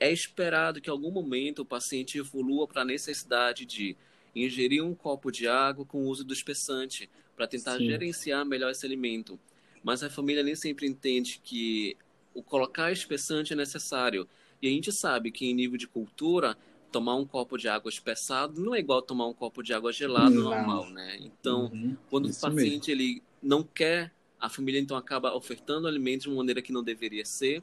é 0.00 0.10
esperado 0.10 0.80
que 0.80 0.88
em 0.88 0.92
algum 0.92 1.10
momento 1.10 1.60
o 1.60 1.66
paciente 1.66 2.16
evolua 2.16 2.66
para 2.66 2.80
a 2.80 2.86
necessidade 2.86 3.66
de 3.66 3.94
ingerir 4.34 4.82
um 4.82 4.94
copo 4.94 5.30
de 5.30 5.46
água 5.46 5.84
com 5.84 5.98
o 5.98 6.06
uso 6.06 6.24
do 6.24 6.32
espessante 6.32 7.10
para 7.36 7.46
tentar 7.46 7.76
Sim. 7.76 7.86
gerenciar 7.86 8.46
melhor 8.46 8.70
esse 8.70 8.86
alimento. 8.86 9.38
Mas 9.84 10.02
a 10.02 10.08
família 10.08 10.42
nem 10.42 10.54
sempre 10.54 10.86
entende 10.86 11.38
que 11.44 11.94
o 12.32 12.42
colocar 12.42 12.90
espessante 12.90 13.52
é 13.52 13.56
necessário. 13.56 14.26
E 14.62 14.68
a 14.68 14.70
gente 14.70 14.90
sabe 14.90 15.30
que 15.30 15.44
em 15.44 15.54
nível 15.54 15.76
de 15.76 15.86
cultura, 15.86 16.56
tomar 16.90 17.14
um 17.16 17.26
copo 17.26 17.58
de 17.58 17.68
água 17.68 17.90
espessado 17.90 18.58
não 18.58 18.74
é 18.74 18.78
igual 18.78 19.02
tomar 19.02 19.26
um 19.26 19.34
copo 19.34 19.62
de 19.62 19.74
água 19.74 19.92
gelado 19.92 20.34
não. 20.34 20.44
normal, 20.44 20.88
né? 20.88 21.18
Então, 21.20 21.66
uhum, 21.66 21.94
quando 22.08 22.30
o 22.30 22.34
paciente 22.34 22.88
mesmo. 22.88 23.02
ele 23.02 23.22
não 23.42 23.62
quer 23.62 24.12
a 24.40 24.48
família 24.48 24.80
então 24.80 24.96
acaba 24.96 25.34
ofertando 25.34 25.88
alimentos 25.88 26.22
de 26.24 26.28
uma 26.28 26.38
maneira 26.38 26.62
que 26.62 26.72
não 26.72 26.82
deveria 26.82 27.24
ser, 27.24 27.62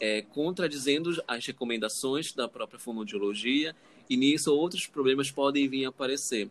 é, 0.00 0.22
contradizendo 0.22 1.22
as 1.26 1.46
recomendações 1.46 2.32
da 2.32 2.48
própria 2.48 2.78
fonoaudiologia, 2.78 3.74
e 4.08 4.16
nisso 4.16 4.54
outros 4.54 4.86
problemas 4.86 5.30
podem 5.30 5.68
vir 5.68 5.84
a 5.84 5.88
aparecer. 5.88 6.50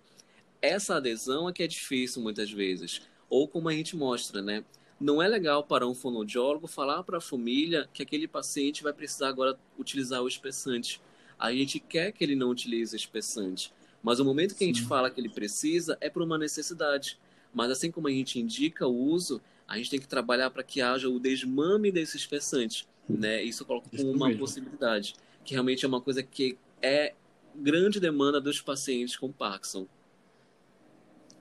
Essa 0.62 0.95
adesão 0.95 1.49
é 1.49 1.53
que 1.53 1.63
é 1.63 1.67
difícil 1.67 2.21
muitas 2.21 2.51
vezes, 2.51 3.01
ou 3.29 3.47
como 3.47 3.69
a 3.69 3.73
gente 3.73 3.95
mostra, 3.95 4.41
né? 4.41 4.63
Não 4.99 5.21
é 5.21 5.27
legal 5.27 5.63
para 5.63 5.88
um 5.88 5.95
fonoaudiólogo 5.95 6.67
falar 6.67 7.03
para 7.03 7.17
a 7.17 7.21
família 7.21 7.89
que 7.91 8.03
aquele 8.03 8.27
paciente 8.27 8.84
vai 8.84 8.93
precisar 8.93 9.29
agora 9.29 9.57
utilizar 9.77 10.21
o 10.21 10.27
espessante. 10.27 11.01
A 11.39 11.51
gente 11.51 11.79
quer 11.79 12.12
que 12.12 12.23
ele 12.23 12.36
não 12.36 12.51
utilize 12.51 12.95
o 12.95 12.97
espessante, 12.97 13.73
mas 14.03 14.19
o 14.19 14.25
momento 14.25 14.53
que 14.53 14.60
Sim. 14.60 14.65
a 14.65 14.67
gente 14.67 14.84
fala 14.84 15.10
que 15.10 15.19
ele 15.19 15.29
precisa 15.29 15.97
é 15.99 16.10
por 16.10 16.21
uma 16.21 16.38
necessidade. 16.38 17.17
Mas 17.51 17.71
assim 17.71 17.89
como 17.89 18.07
a 18.07 18.12
gente 18.12 18.39
indica 18.39 18.88
o 18.88 18.95
uso, 18.95 19.41
a 19.71 19.77
gente 19.77 19.89
tem 19.89 19.99
que 19.99 20.07
trabalhar 20.07 20.49
para 20.49 20.63
que 20.63 20.81
haja 20.81 21.10
o 21.10 21.17
desmame 21.17 21.91
desse 21.93 22.17
espessante, 22.17 22.86
né? 23.10 23.41
Isso 23.41 23.63
eu 23.63 23.67
coloco 23.67 23.89
como 23.89 24.12
uma 24.12 24.36
possibilidade, 24.36 25.15
que 25.45 25.53
realmente 25.53 25.86
é 25.86 25.88
uma 25.88 26.01
coisa 26.01 26.21
que 26.21 26.57
é 26.81 27.13
grande 27.55 27.97
demanda 27.97 28.41
dos 28.41 28.60
pacientes 28.60 29.15
com 29.15 29.31
Parkinson. 29.31 29.88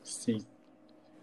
Sim. 0.05 0.47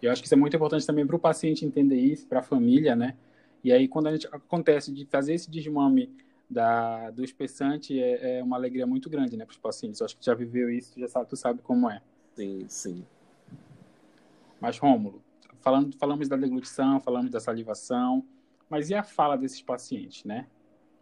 Eu 0.01 0.11
acho 0.11 0.21
que 0.21 0.27
isso 0.27 0.33
é 0.33 0.37
muito 0.37 0.55
importante 0.55 0.85
também 0.85 1.07
para 1.07 1.15
o 1.15 1.19
paciente 1.19 1.65
entender 1.65 1.95
isso, 1.95 2.27
para 2.27 2.39
a 2.39 2.43
família, 2.43 2.93
né? 2.93 3.15
E 3.63 3.71
aí, 3.71 3.87
quando 3.87 4.07
a 4.07 4.11
gente 4.11 4.27
acontece 4.27 4.91
de 4.91 5.05
fazer 5.05 5.33
esse 5.33 5.49
desmame 5.49 6.13
da, 6.49 7.09
do 7.11 7.23
espessante, 7.23 7.97
é, 7.97 8.39
é 8.39 8.43
uma 8.43 8.57
alegria 8.57 8.85
muito 8.85 9.09
grande, 9.09 9.37
né, 9.37 9.45
para 9.45 9.53
os 9.53 9.57
pacientes. 9.57 10.01
Eu 10.01 10.05
acho 10.05 10.17
que 10.17 10.25
já 10.25 10.33
viveu 10.33 10.69
isso, 10.69 10.99
já 10.99 11.07
sabe, 11.07 11.29
tu 11.29 11.37
sabe 11.37 11.61
como 11.61 11.89
é. 11.89 12.01
Sim, 12.35 12.65
sim. 12.67 13.05
Mas, 14.59 14.77
Rômulo, 14.77 15.21
falando, 15.67 15.93
falamos 15.97 16.30
da 16.30 16.38
deglutição, 16.38 17.01
falamos 17.01 17.30
da 17.30 17.41
salivação, 17.41 18.25
mas 18.69 18.89
e 18.89 18.95
a 18.95 19.03
fala 19.03 19.36
desses 19.36 19.62
pacientes, 19.62 20.23
né? 20.23 20.47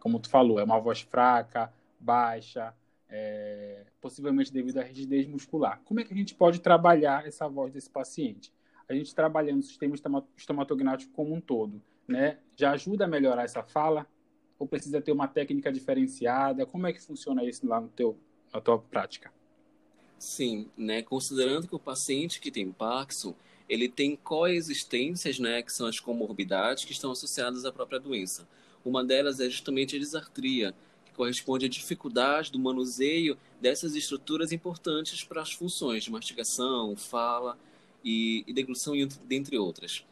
Como 0.00 0.18
tu 0.18 0.28
falou, 0.28 0.58
é 0.58 0.64
uma 0.64 0.80
voz 0.80 1.02
fraca, 1.02 1.72
baixa, 2.00 2.74
é, 3.08 3.86
possivelmente 4.00 4.52
devido 4.52 4.78
à 4.78 4.82
rigidez 4.82 5.24
muscular. 5.28 5.80
Como 5.84 6.00
é 6.00 6.04
que 6.04 6.12
a 6.12 6.16
gente 6.16 6.34
pode 6.34 6.60
trabalhar 6.60 7.24
essa 7.24 7.48
voz 7.48 7.72
desse 7.72 7.88
paciente? 7.88 8.52
A 8.88 8.94
gente 8.94 9.14
trabalhando 9.14 9.60
o 9.60 9.62
sistema 9.62 9.94
estomatognático 10.36 11.12
como 11.12 11.32
um 11.32 11.40
todo, 11.40 11.80
né? 12.08 12.38
Já 12.56 12.72
ajuda 12.72 13.04
a 13.04 13.08
melhorar 13.08 13.44
essa 13.44 13.62
fala? 13.62 14.04
Ou 14.58 14.66
precisa 14.66 15.00
ter 15.00 15.12
uma 15.12 15.28
técnica 15.28 15.70
diferenciada? 15.70 16.66
Como 16.66 16.88
é 16.88 16.92
que 16.92 17.00
funciona 17.00 17.44
isso 17.44 17.64
lá 17.68 17.80
no 17.80 17.88
teu, 17.88 18.18
na 18.52 18.60
tua 18.60 18.80
prática? 18.80 19.32
Sim, 20.18 20.68
né? 20.76 21.02
Considerando 21.02 21.68
que 21.68 21.74
o 21.76 21.78
paciente 21.78 22.40
que 22.40 22.50
tem 22.50 22.72
Parkinson, 22.72 23.32
ele 23.68 23.88
tem 23.88 24.16
coexistências, 24.16 25.38
né, 25.38 25.62
que 25.62 25.72
são 25.72 25.86
as 25.86 25.98
comorbidades 25.98 26.84
que 26.84 26.92
estão 26.92 27.10
associadas 27.10 27.64
à 27.64 27.72
própria 27.72 27.98
doença. 27.98 28.46
Uma 28.84 29.04
delas 29.04 29.40
é 29.40 29.50
justamente 29.50 29.96
a 29.96 29.98
disartria, 29.98 30.74
que 31.04 31.12
corresponde 31.12 31.66
à 31.66 31.68
dificuldade 31.68 32.52
do 32.52 32.58
manuseio 32.58 33.36
dessas 33.60 33.96
estruturas 33.96 34.52
importantes 34.52 35.24
para 35.24 35.42
as 35.42 35.52
funções 35.52 36.04
de 36.04 36.10
mastigação, 36.10 36.94
fala 36.96 37.58
e, 38.04 38.44
e 38.46 38.52
deglução, 38.52 38.94
dentre 39.26 39.58
outras. 39.58 40.04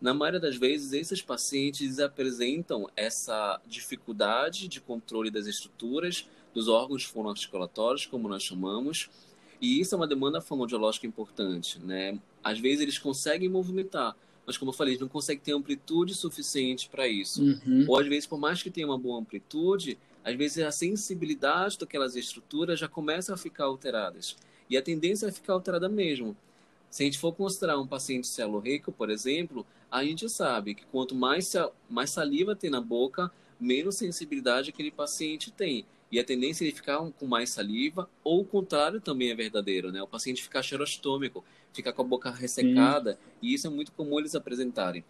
Na 0.00 0.14
maioria 0.14 0.40
das 0.40 0.56
vezes, 0.56 0.92
esses 0.92 1.20
pacientes 1.20 1.98
apresentam 1.98 2.88
essa 2.96 3.60
dificuldade 3.66 4.66
de 4.66 4.80
controle 4.80 5.30
das 5.30 5.46
estruturas 5.46 6.26
dos 6.54 6.68
órgãos 6.68 7.04
fonoarticulatórios, 7.04 8.06
como 8.06 8.28
nós 8.28 8.42
chamamos, 8.42 9.10
e 9.60 9.78
isso 9.78 9.94
é 9.94 9.98
uma 9.98 10.06
demanda 10.06 10.40
fonoaudiológica 10.40 11.06
importante, 11.06 11.78
né? 11.78 12.18
Às 12.42 12.58
vezes 12.58 12.80
eles 12.80 12.98
conseguem 12.98 13.48
movimentar, 13.48 14.16
mas 14.46 14.56
como 14.56 14.70
eu 14.70 14.74
falei, 14.74 14.94
eles 14.94 15.00
não 15.00 15.08
conseguem 15.08 15.42
ter 15.42 15.52
amplitude 15.52 16.14
suficiente 16.14 16.88
para 16.88 17.06
isso. 17.06 17.42
Uhum. 17.42 17.84
Ou 17.88 17.98
às 17.98 18.06
vezes, 18.06 18.26
por 18.26 18.38
mais 18.38 18.62
que 18.62 18.70
tenha 18.70 18.86
uma 18.86 18.98
boa 18.98 19.20
amplitude, 19.20 19.98
às 20.24 20.34
vezes 20.34 20.64
a 20.64 20.72
sensibilidade 20.72 21.78
daquelas 21.78 22.16
estruturas 22.16 22.78
já 22.78 22.88
começa 22.88 23.32
a 23.32 23.36
ficar 23.36 23.64
alteradas. 23.64 24.36
E 24.68 24.76
a 24.76 24.82
tendência 24.82 25.26
é 25.26 25.32
ficar 25.32 25.52
alterada 25.52 25.88
mesmo. 25.88 26.36
Se 26.90 27.02
a 27.02 27.06
gente 27.06 27.18
for 27.18 27.32
considerar 27.32 27.78
um 27.78 27.86
paciente 27.86 28.26
celorreico, 28.26 28.90
por 28.90 29.10
exemplo, 29.10 29.64
a 29.90 30.04
gente 30.04 30.28
sabe 30.28 30.74
que 30.74 30.84
quanto 30.86 31.14
mais, 31.14 31.52
mais 31.88 32.10
saliva 32.10 32.56
tem 32.56 32.70
na 32.70 32.80
boca, 32.80 33.30
menos 33.58 33.96
sensibilidade 33.96 34.70
aquele 34.70 34.90
paciente 34.90 35.50
tem. 35.50 35.84
E 36.10 36.18
a 36.18 36.24
tendência 36.24 36.64
é 36.64 36.66
ele 36.66 36.74
ficar 36.74 36.98
com 36.98 37.26
mais 37.26 37.50
saliva, 37.50 38.10
ou 38.24 38.40
o 38.40 38.44
contrário 38.44 39.00
também 39.00 39.30
é 39.30 39.34
verdadeiro, 39.34 39.92
né? 39.92 40.02
O 40.02 40.08
paciente 40.08 40.42
ficar 40.42 40.62
xerostômico, 40.62 41.44
ficar 41.72 41.92
com 41.92 42.02
a 42.02 42.04
boca 42.04 42.30
ressecada, 42.30 43.12
Sim. 43.12 43.18
e 43.42 43.54
isso 43.54 43.66
é 43.66 43.70
muito 43.70 43.92
comum 43.92 44.18
eles 44.18 44.34
apresentarem. 44.34 45.04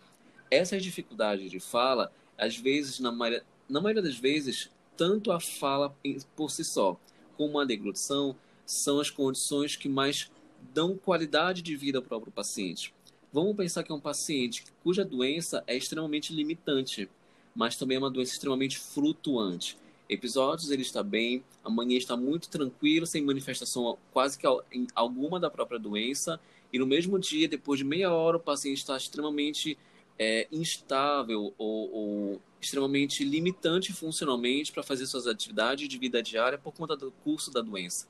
Essas 0.51 0.83
dificuldades 0.83 1.51
de 1.51 1.61
fala, 1.61 2.13
às 2.37 2.57
vezes, 2.57 3.01
na 3.01 3.13
maioria, 3.13 3.45
na 3.69 3.81
maioria 3.81 4.03
das 4.03 4.19
vezes, 4.19 4.71
tanto 4.97 5.31
a 5.31 5.41
fala 5.41 5.95
por 6.35 6.51
si 6.51 6.65
só, 6.65 6.99
como 7.37 7.59
a 7.59 7.65
deglutição, 7.65 8.37
são 8.67 9.01
as 9.01 9.11
condições 9.11 9.77
que 9.77 9.89
mais 9.89 10.31
dão 10.75 10.97
qualidade 10.97 11.63
de 11.63 11.77
vida 11.77 11.99
ao 11.99 12.05
próprio 12.05 12.33
paciente. 12.33 12.93
Vamos 13.33 13.57
pensar 13.57 13.83
que 13.83 13.93
é 13.93 13.95
um 13.95 14.01
paciente 14.01 14.65
cuja 14.83 15.05
doença 15.05 15.63
é 15.67 15.77
extremamente 15.77 16.35
limitante, 16.35 17.09
mas 17.55 17.77
também 17.77 17.97
é 17.97 17.99
uma 17.99 18.11
doença 18.11 18.33
extremamente 18.33 18.79
flutuante. 18.79 19.79
Episódios 20.11 20.73
ele 20.73 20.83
está 20.83 21.05
bem, 21.05 21.45
amanhã 21.63 21.97
está 21.97 22.17
muito 22.17 22.49
tranquilo, 22.49 23.07
sem 23.07 23.23
manifestação 23.23 23.97
quase 24.13 24.37
que 24.37 24.45
alguma 24.93 25.39
da 25.39 25.49
própria 25.49 25.79
doença, 25.79 26.41
e 26.73 26.81
no 26.81 26.87
mesmo 26.87 27.17
dia, 27.17 27.47
depois 27.47 27.79
de 27.79 27.85
meia 27.85 28.13
hora, 28.13 28.37
o 28.37 28.41
paciente 28.41 28.79
está 28.79 28.97
extremamente 28.97 29.79
é, 30.19 30.49
instável 30.51 31.55
ou, 31.57 31.95
ou 31.95 32.43
extremamente 32.61 33.25
limitante 33.25 33.93
funcionalmente 33.93 34.73
para 34.73 34.83
fazer 34.83 35.07
suas 35.07 35.29
atividades 35.29 35.89
de 35.89 35.97
vida 35.97 36.21
diária 36.21 36.59
por 36.59 36.75
conta 36.75 36.97
do 36.97 37.13
curso 37.25 37.53
da 37.53 37.61
doença. 37.61 38.09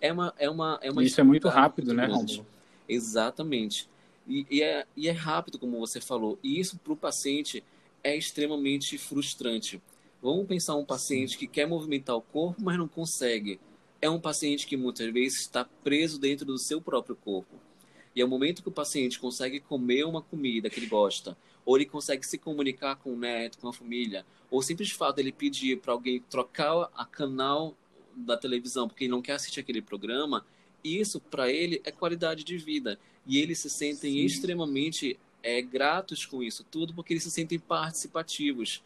É 0.00 0.12
uma, 0.12 0.34
é 0.38 0.50
uma, 0.50 0.78
é 0.82 0.90
uma 0.90 1.02
Isso 1.02 1.20
é 1.20 1.24
muito 1.24 1.48
rápido, 1.48 1.94
né, 1.94 2.06
Romulo? 2.06 2.46
Exatamente. 2.86 3.88
E, 4.28 4.46
e, 4.50 4.62
é, 4.62 4.86
e 4.94 5.08
é 5.08 5.12
rápido, 5.12 5.58
como 5.58 5.78
você 5.78 5.98
falou. 5.98 6.38
E 6.42 6.60
isso 6.60 6.78
para 6.78 6.92
o 6.92 6.96
paciente 6.96 7.64
é 8.04 8.14
extremamente 8.14 8.96
frustrante. 8.98 9.82
Vamos 10.20 10.46
pensar 10.46 10.74
um 10.74 10.84
paciente 10.84 11.38
que 11.38 11.46
quer 11.46 11.66
movimentar 11.66 12.16
o 12.16 12.22
corpo, 12.22 12.60
mas 12.62 12.76
não 12.76 12.88
consegue. 12.88 13.60
É 14.00 14.10
um 14.10 14.20
paciente 14.20 14.66
que 14.66 14.76
muitas 14.76 15.12
vezes 15.12 15.40
está 15.40 15.64
preso 15.64 16.18
dentro 16.18 16.44
do 16.44 16.58
seu 16.58 16.80
próprio 16.80 17.16
corpo. 17.16 17.54
E 18.14 18.20
é 18.20 18.24
o 18.24 18.28
momento 18.28 18.62
que 18.62 18.68
o 18.68 18.72
paciente 18.72 19.18
consegue 19.18 19.60
comer 19.60 20.04
uma 20.04 20.20
comida 20.20 20.68
que 20.68 20.80
ele 20.80 20.86
gosta, 20.86 21.36
ou 21.64 21.76
ele 21.76 21.86
consegue 21.86 22.26
se 22.26 22.36
comunicar 22.36 22.96
com 22.96 23.12
o 23.12 23.16
neto, 23.16 23.58
com 23.58 23.68
a 23.68 23.72
família, 23.72 24.26
ou 24.50 24.60
simples 24.60 24.90
fato 24.90 25.20
ele 25.20 25.30
pedir 25.30 25.78
para 25.78 25.92
alguém 25.92 26.20
trocar 26.28 26.90
a 26.96 27.04
canal 27.04 27.76
da 28.16 28.36
televisão 28.36 28.88
porque 28.88 29.04
ele 29.04 29.12
não 29.12 29.22
quer 29.22 29.34
assistir 29.34 29.60
aquele 29.60 29.80
programa, 29.80 30.44
isso 30.82 31.20
para 31.20 31.50
ele 31.50 31.80
é 31.84 31.92
qualidade 31.92 32.42
de 32.42 32.56
vida. 32.56 32.98
E 33.24 33.38
eles 33.38 33.58
se 33.58 33.70
sentem 33.70 34.14
Sim. 34.14 34.24
extremamente 34.24 35.18
é, 35.42 35.62
gratos 35.62 36.26
com 36.26 36.42
isso 36.42 36.64
tudo 36.68 36.94
porque 36.94 37.12
eles 37.12 37.22
se 37.22 37.30
sentem 37.30 37.58
participativos. 37.58 38.82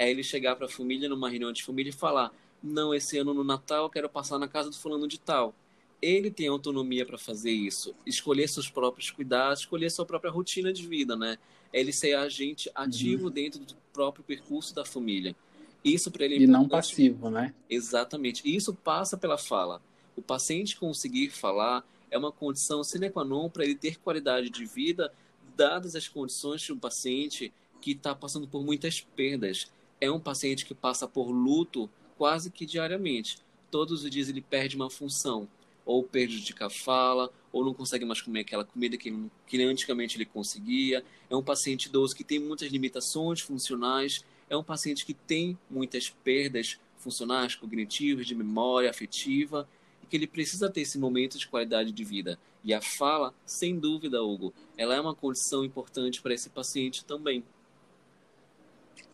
É 0.00 0.10
ele 0.10 0.22
chegar 0.22 0.56
para 0.56 0.64
a 0.64 0.68
família 0.68 1.10
numa 1.10 1.28
reunião 1.28 1.52
de 1.52 1.62
família 1.62 1.90
e 1.90 1.92
falar: 1.92 2.32
Não, 2.62 2.94
esse 2.94 3.18
ano 3.18 3.34
no 3.34 3.44
Natal 3.44 3.84
eu 3.84 3.90
quero 3.90 4.08
passar 4.08 4.38
na 4.38 4.48
casa 4.48 4.70
do 4.70 4.76
fulano 4.76 5.06
de 5.06 5.20
tal. 5.20 5.54
Ele 6.00 6.30
tem 6.30 6.48
autonomia 6.48 7.04
para 7.04 7.18
fazer 7.18 7.50
isso, 7.50 7.94
escolher 8.06 8.48
seus 8.48 8.70
próprios 8.70 9.10
cuidados, 9.10 9.60
escolher 9.60 9.90
sua 9.90 10.06
própria 10.06 10.30
rotina 10.30 10.72
de 10.72 10.86
vida, 10.86 11.14
né? 11.14 11.36
É 11.70 11.80
ele 11.80 11.92
ser 11.92 12.14
agente 12.14 12.70
ativo 12.74 13.26
uhum. 13.26 13.30
dentro 13.30 13.60
do 13.60 13.76
próprio 13.92 14.24
percurso 14.24 14.74
da 14.74 14.86
família. 14.86 15.36
Isso 15.84 16.10
para 16.10 16.24
ele 16.24 16.36
é 16.36 16.38
E 16.38 16.46
não 16.46 16.66
passivo, 16.66 17.28
né? 17.28 17.54
Exatamente. 17.68 18.42
Isso 18.44 18.72
passa 18.72 19.18
pela 19.18 19.36
fala. 19.36 19.82
O 20.16 20.22
paciente 20.22 20.78
conseguir 20.78 21.28
falar 21.28 21.86
é 22.10 22.16
uma 22.16 22.32
condição 22.32 22.82
sine 22.82 23.10
qua 23.10 23.22
non 23.22 23.50
para 23.50 23.64
ele 23.64 23.74
ter 23.74 23.98
qualidade 23.98 24.48
de 24.48 24.64
vida, 24.64 25.12
dadas 25.54 25.94
as 25.94 26.08
condições 26.08 26.62
de 26.62 26.72
um 26.72 26.78
paciente 26.78 27.52
que 27.82 27.90
está 27.92 28.14
passando 28.14 28.48
por 28.48 28.64
muitas 28.64 29.02
perdas. 29.02 29.70
É 30.00 30.10
um 30.10 30.20
paciente 30.20 30.64
que 30.64 30.74
passa 30.74 31.06
por 31.06 31.30
luto 31.30 31.90
quase 32.16 32.50
que 32.50 32.64
diariamente. 32.64 33.38
Todos 33.70 34.04
os 34.04 34.10
dias 34.10 34.28
ele 34.28 34.40
perde 34.40 34.76
uma 34.76 34.90
função, 34.90 35.48
ou 35.84 36.02
prejudica 36.02 36.66
a 36.66 36.70
fala, 36.70 37.30
ou 37.52 37.64
não 37.64 37.74
consegue 37.74 38.04
mais 38.04 38.20
comer 38.20 38.40
aquela 38.40 38.64
comida 38.64 38.96
que, 38.96 39.14
que 39.46 39.62
antigamente 39.62 40.16
ele 40.16 40.24
conseguia. 40.24 41.04
É 41.28 41.36
um 41.36 41.42
paciente 41.42 41.86
idoso 41.86 42.14
que 42.14 42.24
tem 42.24 42.38
muitas 42.38 42.70
limitações 42.70 43.40
funcionais 43.40 44.24
é 44.50 44.56
um 44.56 44.64
paciente 44.64 45.06
que 45.06 45.14
tem 45.14 45.56
muitas 45.70 46.10
perdas 46.10 46.76
funcionais, 46.98 47.54
cognitivas, 47.54 48.26
de 48.26 48.34
memória 48.34 48.90
afetiva, 48.90 49.66
e 50.02 50.06
que 50.06 50.16
ele 50.16 50.26
precisa 50.26 50.68
ter 50.68 50.80
esse 50.80 50.98
momento 50.98 51.38
de 51.38 51.46
qualidade 51.46 51.92
de 51.92 52.04
vida. 52.04 52.36
E 52.64 52.74
a 52.74 52.82
fala, 52.82 53.32
sem 53.46 53.78
dúvida, 53.78 54.20
Hugo, 54.20 54.52
ela 54.76 54.94
é 54.94 55.00
uma 55.00 55.14
condição 55.14 55.64
importante 55.64 56.20
para 56.20 56.34
esse 56.34 56.50
paciente 56.50 57.04
também. 57.04 57.44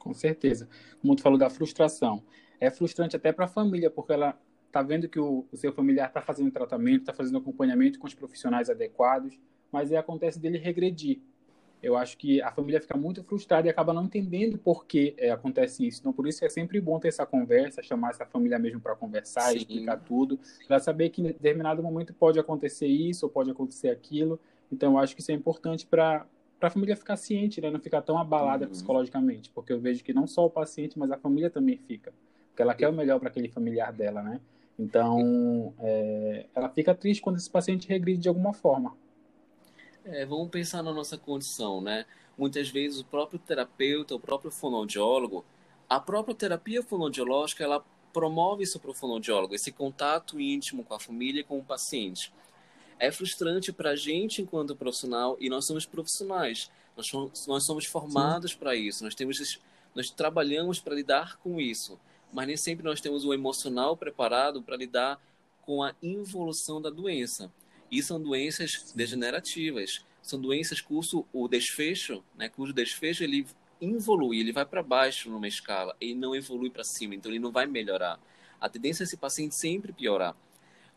Com 0.06 0.14
certeza. 0.14 0.68
Como 1.00 1.14
tu 1.16 1.22
falou 1.22 1.38
da 1.38 1.50
frustração. 1.50 2.22
É 2.60 2.70
frustrante 2.70 3.16
até 3.16 3.32
para 3.32 3.44
a 3.44 3.48
família, 3.48 3.90
porque 3.90 4.12
ela 4.12 4.38
está 4.66 4.82
vendo 4.82 5.08
que 5.08 5.18
o, 5.18 5.46
o 5.52 5.56
seu 5.56 5.72
familiar 5.72 6.08
está 6.08 6.20
fazendo 6.20 6.50
tratamento, 6.50 7.00
está 7.00 7.12
fazendo 7.12 7.38
acompanhamento 7.38 7.98
com 7.98 8.06
os 8.06 8.14
profissionais 8.14 8.70
adequados, 8.70 9.38
mas 9.70 9.90
aí 9.90 9.96
acontece 9.96 10.38
dele 10.38 10.58
regredir 10.58 11.20
eu 11.82 11.96
acho 11.96 12.16
que 12.16 12.40
a 12.40 12.50
família 12.50 12.80
fica 12.80 12.96
muito 12.96 13.22
frustrada 13.22 13.66
e 13.66 13.70
acaba 13.70 13.92
não 13.92 14.04
entendendo 14.04 14.58
por 14.58 14.86
que 14.86 15.14
é, 15.18 15.30
acontece 15.30 15.86
isso. 15.86 16.00
Então, 16.00 16.12
por 16.12 16.26
isso 16.26 16.44
é 16.44 16.48
sempre 16.48 16.80
bom 16.80 16.98
ter 16.98 17.08
essa 17.08 17.26
conversa, 17.26 17.82
chamar 17.82 18.10
essa 18.10 18.24
família 18.24 18.58
mesmo 18.58 18.80
para 18.80 18.96
conversar, 18.96 19.52
Sim. 19.52 19.58
explicar 19.58 19.98
tudo, 19.98 20.38
para 20.66 20.78
saber 20.78 21.10
que 21.10 21.20
em 21.20 21.26
determinado 21.26 21.82
momento 21.82 22.14
pode 22.14 22.38
acontecer 22.38 22.86
isso 22.86 23.26
ou 23.26 23.30
pode 23.30 23.50
acontecer 23.50 23.90
aquilo. 23.90 24.40
Então, 24.72 24.94
eu 24.94 24.98
acho 24.98 25.14
que 25.14 25.20
isso 25.20 25.30
é 25.30 25.34
importante 25.34 25.86
para 25.86 26.26
para 26.58 26.68
a 26.68 26.70
família 26.70 26.96
ficar 26.96 27.16
ciente, 27.16 27.60
né? 27.60 27.70
não 27.70 27.80
ficar 27.80 28.02
tão 28.02 28.18
abalada 28.18 28.64
uhum. 28.64 28.70
psicologicamente, 28.70 29.50
porque 29.50 29.72
eu 29.72 29.80
vejo 29.80 30.02
que 30.02 30.12
não 30.12 30.26
só 30.26 30.46
o 30.46 30.50
paciente, 30.50 30.98
mas 30.98 31.10
a 31.10 31.18
família 31.18 31.50
também 31.50 31.76
fica, 31.76 32.12
porque 32.48 32.62
ela 32.62 32.74
quer 32.74 32.88
o 32.88 32.92
melhor 32.92 33.18
para 33.18 33.28
aquele 33.28 33.48
familiar 33.48 33.92
dela, 33.92 34.22
né? 34.22 34.40
Então, 34.78 35.74
é, 35.78 36.46
ela 36.54 36.68
fica 36.68 36.94
triste 36.94 37.22
quando 37.22 37.36
esse 37.36 37.50
paciente 37.50 37.88
regride 37.88 38.20
de 38.22 38.28
alguma 38.28 38.52
forma. 38.52 38.94
É, 40.04 40.24
vamos 40.24 40.50
pensar 40.50 40.82
na 40.82 40.92
nossa 40.92 41.16
condição, 41.16 41.80
né? 41.80 42.04
Muitas 42.36 42.68
vezes 42.68 43.00
o 43.00 43.04
próprio 43.04 43.38
terapeuta, 43.38 44.14
o 44.14 44.20
próprio 44.20 44.50
fonoaudiólogo, 44.50 45.44
a 45.88 45.98
própria 45.98 46.34
terapia 46.34 46.82
fonoaudiológica, 46.82 47.64
ela 47.64 47.84
promove 48.12 48.62
isso 48.62 48.78
para 48.78 48.90
o 48.90 48.94
fonoaudiólogo, 48.94 49.54
esse 49.54 49.72
contato 49.72 50.40
íntimo 50.40 50.84
com 50.84 50.94
a 50.94 51.00
família 51.00 51.40
e 51.40 51.44
com 51.44 51.58
o 51.58 51.64
paciente. 51.64 52.32
É 52.98 53.10
frustrante 53.10 53.72
para 53.72 53.90
a 53.90 53.96
gente 53.96 54.40
enquanto 54.40 54.74
profissional 54.74 55.36
e 55.38 55.48
nós 55.48 55.66
somos 55.66 55.84
profissionais. 55.84 56.70
Nós 56.96 57.06
somos, 57.08 57.46
nós 57.46 57.66
somos 57.66 57.84
formados 57.84 58.54
para 58.54 58.74
isso. 58.74 59.04
Nós 59.04 59.14
temos, 59.14 59.60
nós 59.94 60.10
trabalhamos 60.10 60.80
para 60.80 60.94
lidar 60.94 61.36
com 61.38 61.60
isso, 61.60 61.98
mas 62.32 62.46
nem 62.46 62.56
sempre 62.56 62.84
nós 62.84 63.00
temos 63.00 63.24
o 63.24 63.34
emocional 63.34 63.96
preparado 63.96 64.62
para 64.62 64.76
lidar 64.76 65.20
com 65.62 65.82
a 65.82 65.94
involução 66.02 66.80
da 66.80 66.88
doença. 66.88 67.52
E 67.90 68.02
são 68.02 68.20
doenças 68.20 68.92
degenerativas. 68.94 70.04
São 70.22 70.40
doenças 70.40 70.80
cujo 70.80 71.24
o 71.32 71.46
desfecho, 71.46 72.24
né, 72.36 72.48
cujo 72.48 72.72
desfecho 72.72 73.22
ele 73.22 73.46
involui, 73.80 74.40
ele 74.40 74.52
vai 74.52 74.64
para 74.64 74.82
baixo 74.82 75.30
numa 75.30 75.46
escala, 75.46 75.94
ele 76.00 76.14
não 76.14 76.34
evolui 76.34 76.70
para 76.70 76.82
cima, 76.82 77.14
então 77.14 77.30
ele 77.30 77.38
não 77.38 77.52
vai 77.52 77.66
melhorar. 77.66 78.18
A 78.60 78.68
tendência 78.68 79.02
é 79.02 79.04
esse 79.04 79.16
paciente 79.16 79.54
sempre 79.54 79.92
piorar. 79.92 80.34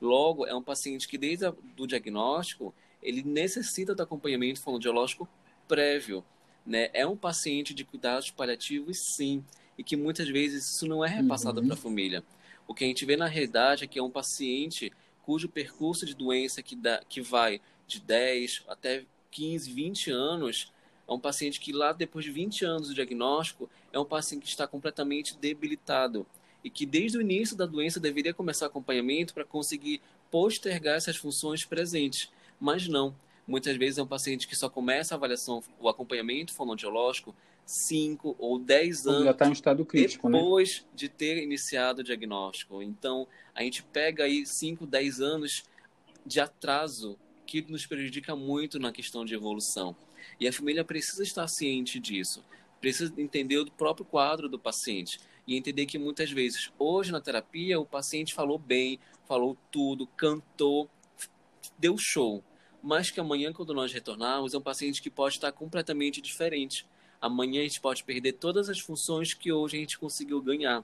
Logo, 0.02 0.46
é 0.46 0.56
um 0.56 0.62
paciente 0.62 1.08
que 1.08 1.18
desde 1.18 1.46
o 1.78 1.88
diagnóstico, 1.88 2.74
ele 3.02 3.24
necessita 3.24 3.94
do 3.94 4.04
acompanhamento 4.04 4.62
fonoaudiológico 4.62 5.28
prévio. 5.68 6.24
Né? 6.66 6.90
É 6.94 7.06
um 7.06 7.18
paciente 7.18 7.74
de 7.74 7.84
cuidados 7.84 8.32
paliativos, 8.32 8.98
sim, 8.98 9.44
e 9.78 9.84
que 9.84 9.96
muitas 9.96 10.28
vezes 10.28 10.70
isso 10.70 10.88
não 10.88 11.04
é 11.04 11.08
repassado 11.08 11.60
uhum. 11.62 11.68
para 11.68 11.76
a 11.76 11.78
família. 11.78 12.24
O 12.68 12.74
que 12.74 12.84
a 12.84 12.88
gente 12.88 13.06
vê 13.06 13.18
na 13.18 13.28
realidade 13.28 13.84
é 13.84 13.88
que 13.88 13.98
é 13.98 14.04
um 14.04 14.12
paciente 14.12 14.92
cujo 15.24 15.50
percurso 15.50 16.06
de 16.06 16.16
doença 16.16 16.62
que, 16.62 16.76
dá, 16.76 17.02
que 17.08 17.22
vai 17.22 17.62
de 17.88 18.00
10 18.00 18.64
até 18.68 19.06
15, 19.32 19.72
20 19.72 20.12
anos, 20.12 20.72
é 21.08 21.12
um 21.12 21.20
paciente 21.20 21.60
que 21.60 21.72
lá 21.72 21.92
depois 21.92 22.24
de 22.26 22.32
20 22.32 22.66
anos 22.66 22.88
do 22.90 22.94
diagnóstico, 22.94 23.70
é 23.92 24.00
um 24.00 24.06
paciente 24.06 24.44
que 24.44 24.50
está 24.50 24.68
completamente 24.68 25.36
debilitado 25.38 26.26
e 26.64 26.70
que 26.70 26.86
desde 26.86 27.18
o 27.18 27.22
início 27.22 27.56
da 27.56 27.66
doença 27.66 28.00
deveria 28.00 28.34
começar 28.34 28.66
acompanhamento 28.66 29.34
para 29.34 29.46
conseguir 29.46 30.02
postergar 30.30 30.96
essas 30.98 31.16
funções 31.16 31.66
presentes, 31.66 32.32
mas 32.60 32.88
não. 32.88 33.16
Muitas 33.48 33.76
vezes 33.78 33.98
é 33.98 34.04
um 34.04 34.08
paciente 34.08 34.48
que 34.48 34.56
só 34.56 34.70
começa 34.70 35.16
a 35.16 35.18
avaliação, 35.18 35.64
o 35.80 35.90
acompanhamento 35.90 36.54
fonoaudiológico 36.54 37.34
5 37.66 38.36
ou 38.40 38.58
10 38.58 39.06
anos 39.06 39.24
já 39.26 39.32
está 39.32 39.48
em 39.48 39.52
estado 39.52 39.86
crítico, 39.86 40.28
né? 40.28 40.40
depois 40.40 40.82
né? 40.82 40.88
de 40.96 41.08
ter 41.08 41.44
iniciado 41.44 42.02
o 42.02 42.04
diagnóstico. 42.04 42.82
Então, 42.82 43.28
a 43.54 43.62
gente 43.62 43.84
pega 43.84 44.24
aí 44.24 44.44
5, 44.44 44.88
10 44.88 45.22
anos 45.22 45.64
de 46.26 46.40
atraso 46.40 47.18
que 47.46 47.62
nos 47.70 47.86
prejudica 47.86 48.36
muito 48.36 48.80
na 48.80 48.92
questão 48.92 49.24
de 49.24 49.36
evolução. 49.36 49.96
E 50.40 50.48
a 50.48 50.54
família 50.54 50.84
precisa 50.84 51.22
estar 51.22 51.48
ciente 51.48 52.00
disso, 52.00 52.44
precisa 52.82 53.14
entender 53.18 53.60
o 53.60 53.72
próprio 53.72 54.06
quadro 54.06 54.50
do 54.50 54.58
paciente 54.58 55.20
e 55.50 55.58
entender 55.58 55.86
que 55.86 55.98
muitas 55.98 56.32
vezes, 56.32 56.72
hoje 56.78 57.12
na 57.12 57.20
terapia, 57.20 57.80
o 57.80 57.86
paciente 57.86 58.34
falou 58.34 58.58
bem, 58.58 59.00
falou 59.28 59.58
tudo, 59.72 60.06
cantou, 60.08 60.90
deu 61.78 61.98
show, 61.98 62.44
mas 62.82 63.10
que 63.10 63.20
amanhã, 63.20 63.52
quando 63.52 63.74
nós 63.74 63.92
retornarmos, 63.92 64.54
é 64.54 64.58
um 64.58 64.62
paciente 64.62 65.02
que 65.02 65.10
pode 65.10 65.36
estar 65.36 65.52
completamente 65.52 66.22
diferente 66.22 66.86
Amanhã 67.22 67.60
a 67.60 67.64
gente 67.64 67.82
pode 67.82 68.04
perder 68.04 68.34
todas 68.34 68.70
as 68.70 68.80
funções 68.80 69.34
que 69.34 69.52
hoje 69.52 69.76
a 69.76 69.80
gente 69.80 70.00
conseguiu 70.00 70.42
ganhar. 70.42 70.84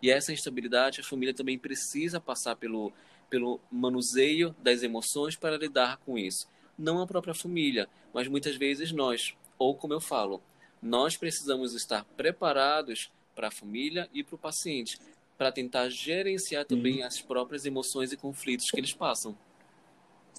E 0.00 0.10
essa 0.10 0.32
instabilidade, 0.32 1.00
a 1.00 1.04
família 1.04 1.34
também 1.34 1.58
precisa 1.58 2.18
passar 2.18 2.56
pelo, 2.56 2.90
pelo 3.28 3.60
manuseio 3.70 4.54
das 4.62 4.82
emoções 4.82 5.36
para 5.36 5.58
lidar 5.58 5.98
com 5.98 6.18
isso. 6.18 6.48
Não 6.78 7.00
a 7.00 7.06
própria 7.06 7.34
família, 7.34 7.86
mas 8.14 8.28
muitas 8.28 8.56
vezes 8.56 8.92
nós. 8.92 9.34
Ou, 9.58 9.74
como 9.74 9.92
eu 9.92 10.00
falo, 10.00 10.42
nós 10.80 11.18
precisamos 11.18 11.74
estar 11.74 12.04
preparados 12.16 13.12
para 13.34 13.48
a 13.48 13.50
família 13.50 14.08
e 14.12 14.22
para 14.22 14.34
o 14.34 14.38
paciente, 14.38 14.98
para 15.36 15.52
tentar 15.52 15.88
gerenciar 15.88 16.64
também 16.64 17.02
as 17.02 17.20
próprias 17.20 17.66
emoções 17.66 18.12
e 18.12 18.16
conflitos 18.16 18.70
que 18.70 18.78
eles 18.78 18.92
passam. 18.92 19.36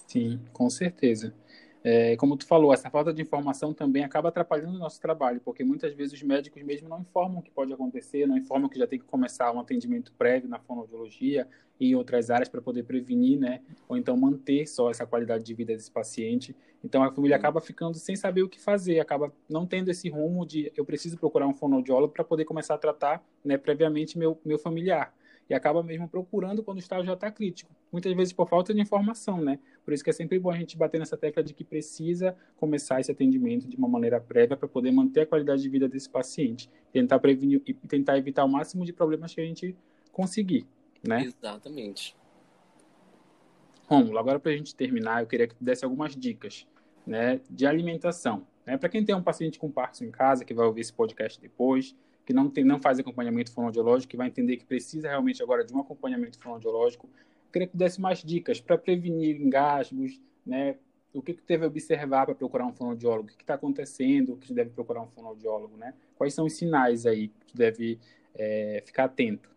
Sim, 0.06 0.40
com 0.52 0.70
certeza. 0.70 1.34
É, 1.84 2.16
como 2.16 2.36
tu 2.36 2.46
falou, 2.46 2.72
essa 2.72 2.90
falta 2.90 3.12
de 3.12 3.22
informação 3.22 3.72
também 3.72 4.02
acaba 4.02 4.28
atrapalhando 4.28 4.74
o 4.74 4.78
nosso 4.78 5.00
trabalho, 5.00 5.40
porque 5.44 5.62
muitas 5.62 5.94
vezes 5.94 6.14
os 6.14 6.22
médicos 6.22 6.62
mesmo 6.62 6.88
não 6.88 7.00
informam 7.00 7.38
o 7.38 7.42
que 7.42 7.50
pode 7.50 7.72
acontecer, 7.72 8.26
não 8.26 8.36
informam 8.36 8.68
que 8.68 8.78
já 8.78 8.86
tem 8.86 8.98
que 8.98 9.04
começar 9.04 9.52
um 9.52 9.60
atendimento 9.60 10.12
prévio 10.18 10.48
na 10.48 10.58
fonoaudiologia 10.58 11.46
e 11.78 11.90
em 11.90 11.94
outras 11.94 12.30
áreas 12.30 12.48
para 12.48 12.60
poder 12.60 12.82
prevenir, 12.82 13.38
né? 13.38 13.60
Ou 13.88 13.96
então 13.96 14.16
manter 14.16 14.66
só 14.66 14.90
essa 14.90 15.06
qualidade 15.06 15.44
de 15.44 15.54
vida 15.54 15.74
desse 15.74 15.90
paciente. 15.90 16.56
Então 16.82 17.02
a 17.02 17.12
família 17.12 17.36
acaba 17.36 17.60
ficando 17.60 17.96
sem 17.96 18.16
saber 18.16 18.42
o 18.42 18.48
que 18.48 18.60
fazer, 18.60 18.98
acaba 18.98 19.32
não 19.48 19.66
tendo 19.66 19.90
esse 19.90 20.08
rumo 20.08 20.44
de 20.44 20.72
eu 20.76 20.84
preciso 20.84 21.16
procurar 21.16 21.46
um 21.46 21.54
fonoaudiólogo 21.54 22.12
para 22.12 22.24
poder 22.24 22.44
começar 22.44 22.74
a 22.74 22.78
tratar, 22.78 23.24
né, 23.44 23.56
previamente 23.56 24.18
meu 24.18 24.38
meu 24.44 24.58
familiar 24.58 25.14
e 25.48 25.54
acaba 25.54 25.82
mesmo 25.82 26.08
procurando 26.08 26.62
quando 26.62 26.78
o 26.78 26.80
estágio 26.80 27.06
já 27.06 27.14
está 27.14 27.30
crítico. 27.30 27.70
Muitas 27.92 28.12
vezes 28.14 28.32
por 28.32 28.48
falta 28.48 28.74
de 28.74 28.80
informação, 28.80 29.40
né? 29.40 29.58
Por 29.84 29.94
isso 29.94 30.02
que 30.02 30.10
é 30.10 30.12
sempre 30.12 30.38
bom 30.38 30.50
a 30.50 30.56
gente 30.56 30.76
bater 30.76 30.98
nessa 30.98 31.16
tecla 31.16 31.42
de 31.42 31.54
que 31.54 31.64
precisa 31.64 32.36
começar 32.56 33.00
esse 33.00 33.10
atendimento 33.10 33.68
de 33.68 33.76
uma 33.76 33.88
maneira 33.88 34.20
prévia 34.20 34.56
para 34.56 34.68
poder 34.68 34.90
manter 34.90 35.22
a 35.22 35.26
qualidade 35.26 35.62
de 35.62 35.68
vida 35.68 35.88
desse 35.88 36.10
paciente, 36.10 36.68
tentar 36.92 37.18
prevenir 37.18 37.62
e 37.66 37.74
tentar 37.74 38.18
evitar 38.18 38.44
o 38.44 38.48
máximo 38.48 38.84
de 38.84 38.92
problemas 38.92 39.34
que 39.34 39.40
a 39.40 39.44
gente 39.44 39.76
conseguir, 40.12 40.66
né? 41.06 41.24
Exatamente. 41.24 42.16
Rômulo, 43.86 44.18
agora 44.18 44.40
para 44.40 44.50
a 44.50 44.56
gente 44.56 44.74
terminar, 44.74 45.22
eu 45.22 45.28
queria 45.28 45.46
que 45.46 45.54
tu 45.54 45.62
desse 45.62 45.84
algumas 45.84 46.16
dicas, 46.16 46.66
né, 47.06 47.40
de 47.48 47.64
alimentação. 47.66 48.44
Né? 48.66 48.76
Para 48.76 48.88
quem 48.88 49.04
tem 49.04 49.14
um 49.14 49.22
paciente 49.22 49.60
com 49.60 49.70
Parkinson 49.70 50.06
em 50.06 50.10
casa, 50.10 50.44
que 50.44 50.52
vai 50.52 50.66
ouvir 50.66 50.80
esse 50.80 50.92
podcast 50.92 51.40
depois, 51.40 51.94
que 52.26 52.32
não, 52.32 52.50
tem, 52.50 52.64
não 52.64 52.80
faz 52.80 52.98
acompanhamento 52.98 53.52
fonoaudiológico, 53.52 54.10
que 54.10 54.16
vai 54.16 54.26
entender 54.26 54.56
que 54.56 54.64
precisa 54.64 55.08
realmente 55.08 55.40
agora 55.40 55.64
de 55.64 55.72
um 55.72 55.78
acompanhamento 55.78 56.38
fonoaudiológico. 56.40 57.08
Queria 57.52 57.68
que 57.68 57.76
desse 57.76 58.00
mais 58.00 58.22
dicas 58.22 58.60
para 58.60 58.76
prevenir 58.76 59.40
engasgos, 59.40 60.20
né? 60.44 60.76
O 61.14 61.22
que, 61.22 61.32
que 61.32 61.42
deve 61.46 61.64
observar 61.64 62.26
para 62.26 62.34
procurar 62.34 62.66
um 62.66 62.72
fonoaudiólogo? 62.72 63.30
O 63.30 63.32
que 63.32 63.42
está 63.42 63.54
acontecendo? 63.54 64.34
O 64.34 64.36
que 64.36 64.52
deve 64.52 64.70
procurar 64.70 65.02
um 65.02 65.06
fonoaudiólogo, 65.06 65.76
né? 65.76 65.94
Quais 66.18 66.34
são 66.34 66.46
os 66.46 66.54
sinais 66.54 67.06
aí 67.06 67.28
que 67.46 67.56
deve 67.56 67.98
é, 68.34 68.82
ficar 68.84 69.04
atento? 69.04 69.48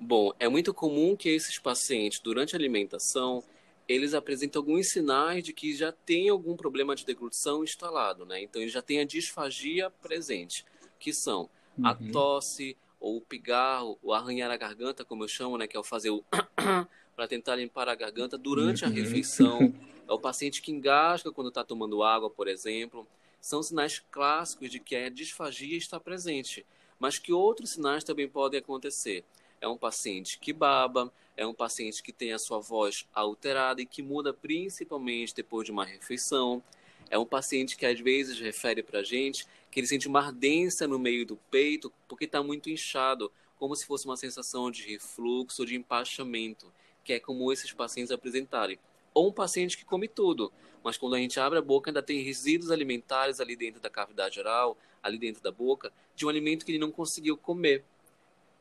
Bom, 0.00 0.32
é 0.38 0.48
muito 0.48 0.74
comum 0.74 1.14
que 1.16 1.28
esses 1.28 1.58
pacientes, 1.60 2.20
durante 2.20 2.56
a 2.56 2.58
alimentação, 2.58 3.42
eles 3.88 4.14
apresentam 4.14 4.60
alguns 4.60 4.90
sinais 4.90 5.44
de 5.44 5.52
que 5.52 5.74
já 5.74 5.92
tem 5.92 6.28
algum 6.28 6.56
problema 6.56 6.94
de 6.94 7.06
deglutição 7.06 7.62
instalado, 7.62 8.26
né? 8.26 8.42
Então, 8.42 8.60
ele 8.60 8.70
já 8.70 8.82
tem 8.82 8.98
a 8.98 9.04
disfagia 9.04 9.90
presente, 9.90 10.64
que 10.98 11.12
são 11.12 11.48
uhum. 11.78 11.86
a 11.86 11.94
tosse, 11.94 12.76
ou 13.00 13.16
o 13.18 13.20
pigarro, 13.20 13.98
o 14.02 14.12
arranhar 14.12 14.50
a 14.50 14.56
garganta, 14.56 15.04
como 15.04 15.24
eu 15.24 15.28
chamo, 15.28 15.56
né, 15.56 15.66
que 15.66 15.76
é 15.76 15.80
o 15.80 15.84
fazer 15.84 16.10
o 16.10 16.24
para 17.14 17.28
tentar 17.28 17.56
limpar 17.56 17.88
a 17.88 17.94
garganta 17.94 18.36
durante 18.36 18.84
uhum. 18.84 18.90
a 18.90 18.94
refeição. 18.94 19.74
É 20.08 20.12
o 20.12 20.18
paciente 20.18 20.62
que 20.62 20.72
engasga 20.72 21.30
quando 21.30 21.48
está 21.48 21.62
tomando 21.62 22.02
água, 22.02 22.30
por 22.30 22.48
exemplo. 22.48 23.06
São 23.42 23.62
sinais 23.62 23.98
clássicos 24.10 24.70
de 24.70 24.80
que 24.80 24.96
a 24.96 25.10
disfagia 25.10 25.76
está 25.76 26.00
presente, 26.00 26.64
mas 26.98 27.18
que 27.18 27.30
outros 27.30 27.72
sinais 27.72 28.02
também 28.02 28.26
podem 28.26 28.58
acontecer. 28.58 29.22
É 29.60 29.68
um 29.68 29.76
paciente 29.76 30.38
que 30.38 30.50
baba, 30.50 31.12
é 31.36 31.46
um 31.46 31.52
paciente 31.52 32.02
que 32.02 32.10
tem 32.12 32.32
a 32.32 32.38
sua 32.38 32.58
voz 32.58 33.06
alterada 33.14 33.82
e 33.82 33.86
que 33.86 34.02
muda 34.02 34.32
principalmente 34.32 35.34
depois 35.34 35.66
de 35.66 35.72
uma 35.72 35.84
refeição. 35.84 36.62
É 37.10 37.18
um 37.18 37.26
paciente 37.26 37.76
que 37.76 37.84
às 37.86 38.00
vezes 38.00 38.40
refere 38.40 38.82
para 38.82 39.00
a 39.00 39.04
gente 39.04 39.46
que 39.70 39.80
ele 39.80 39.86
sente 39.86 40.08
uma 40.08 40.20
ardência 40.20 40.86
no 40.86 40.98
meio 40.98 41.26
do 41.26 41.36
peito 41.50 41.92
porque 42.06 42.24
está 42.24 42.42
muito 42.42 42.70
inchado, 42.70 43.30
como 43.56 43.74
se 43.74 43.86
fosse 43.86 44.06
uma 44.06 44.16
sensação 44.16 44.70
de 44.70 44.82
refluxo 44.82 45.66
de 45.66 45.74
empachamento, 45.74 46.72
que 47.04 47.12
é 47.12 47.20
como 47.20 47.52
esses 47.52 47.72
pacientes 47.72 48.12
apresentarem. 48.12 48.78
Ou 49.12 49.28
um 49.28 49.32
paciente 49.32 49.76
que 49.76 49.84
come 49.84 50.06
tudo, 50.06 50.52
mas 50.82 50.96
quando 50.96 51.14
a 51.14 51.18
gente 51.18 51.40
abre 51.40 51.58
a 51.58 51.62
boca 51.62 51.90
ainda 51.90 52.02
tem 52.02 52.22
resíduos 52.22 52.70
alimentares 52.70 53.40
ali 53.40 53.56
dentro 53.56 53.80
da 53.80 53.90
cavidade 53.90 54.38
oral, 54.38 54.76
ali 55.02 55.18
dentro 55.18 55.42
da 55.42 55.50
boca, 55.50 55.92
de 56.14 56.24
um 56.24 56.28
alimento 56.28 56.64
que 56.64 56.72
ele 56.72 56.78
não 56.78 56.90
conseguiu 56.90 57.36
comer. 57.36 57.84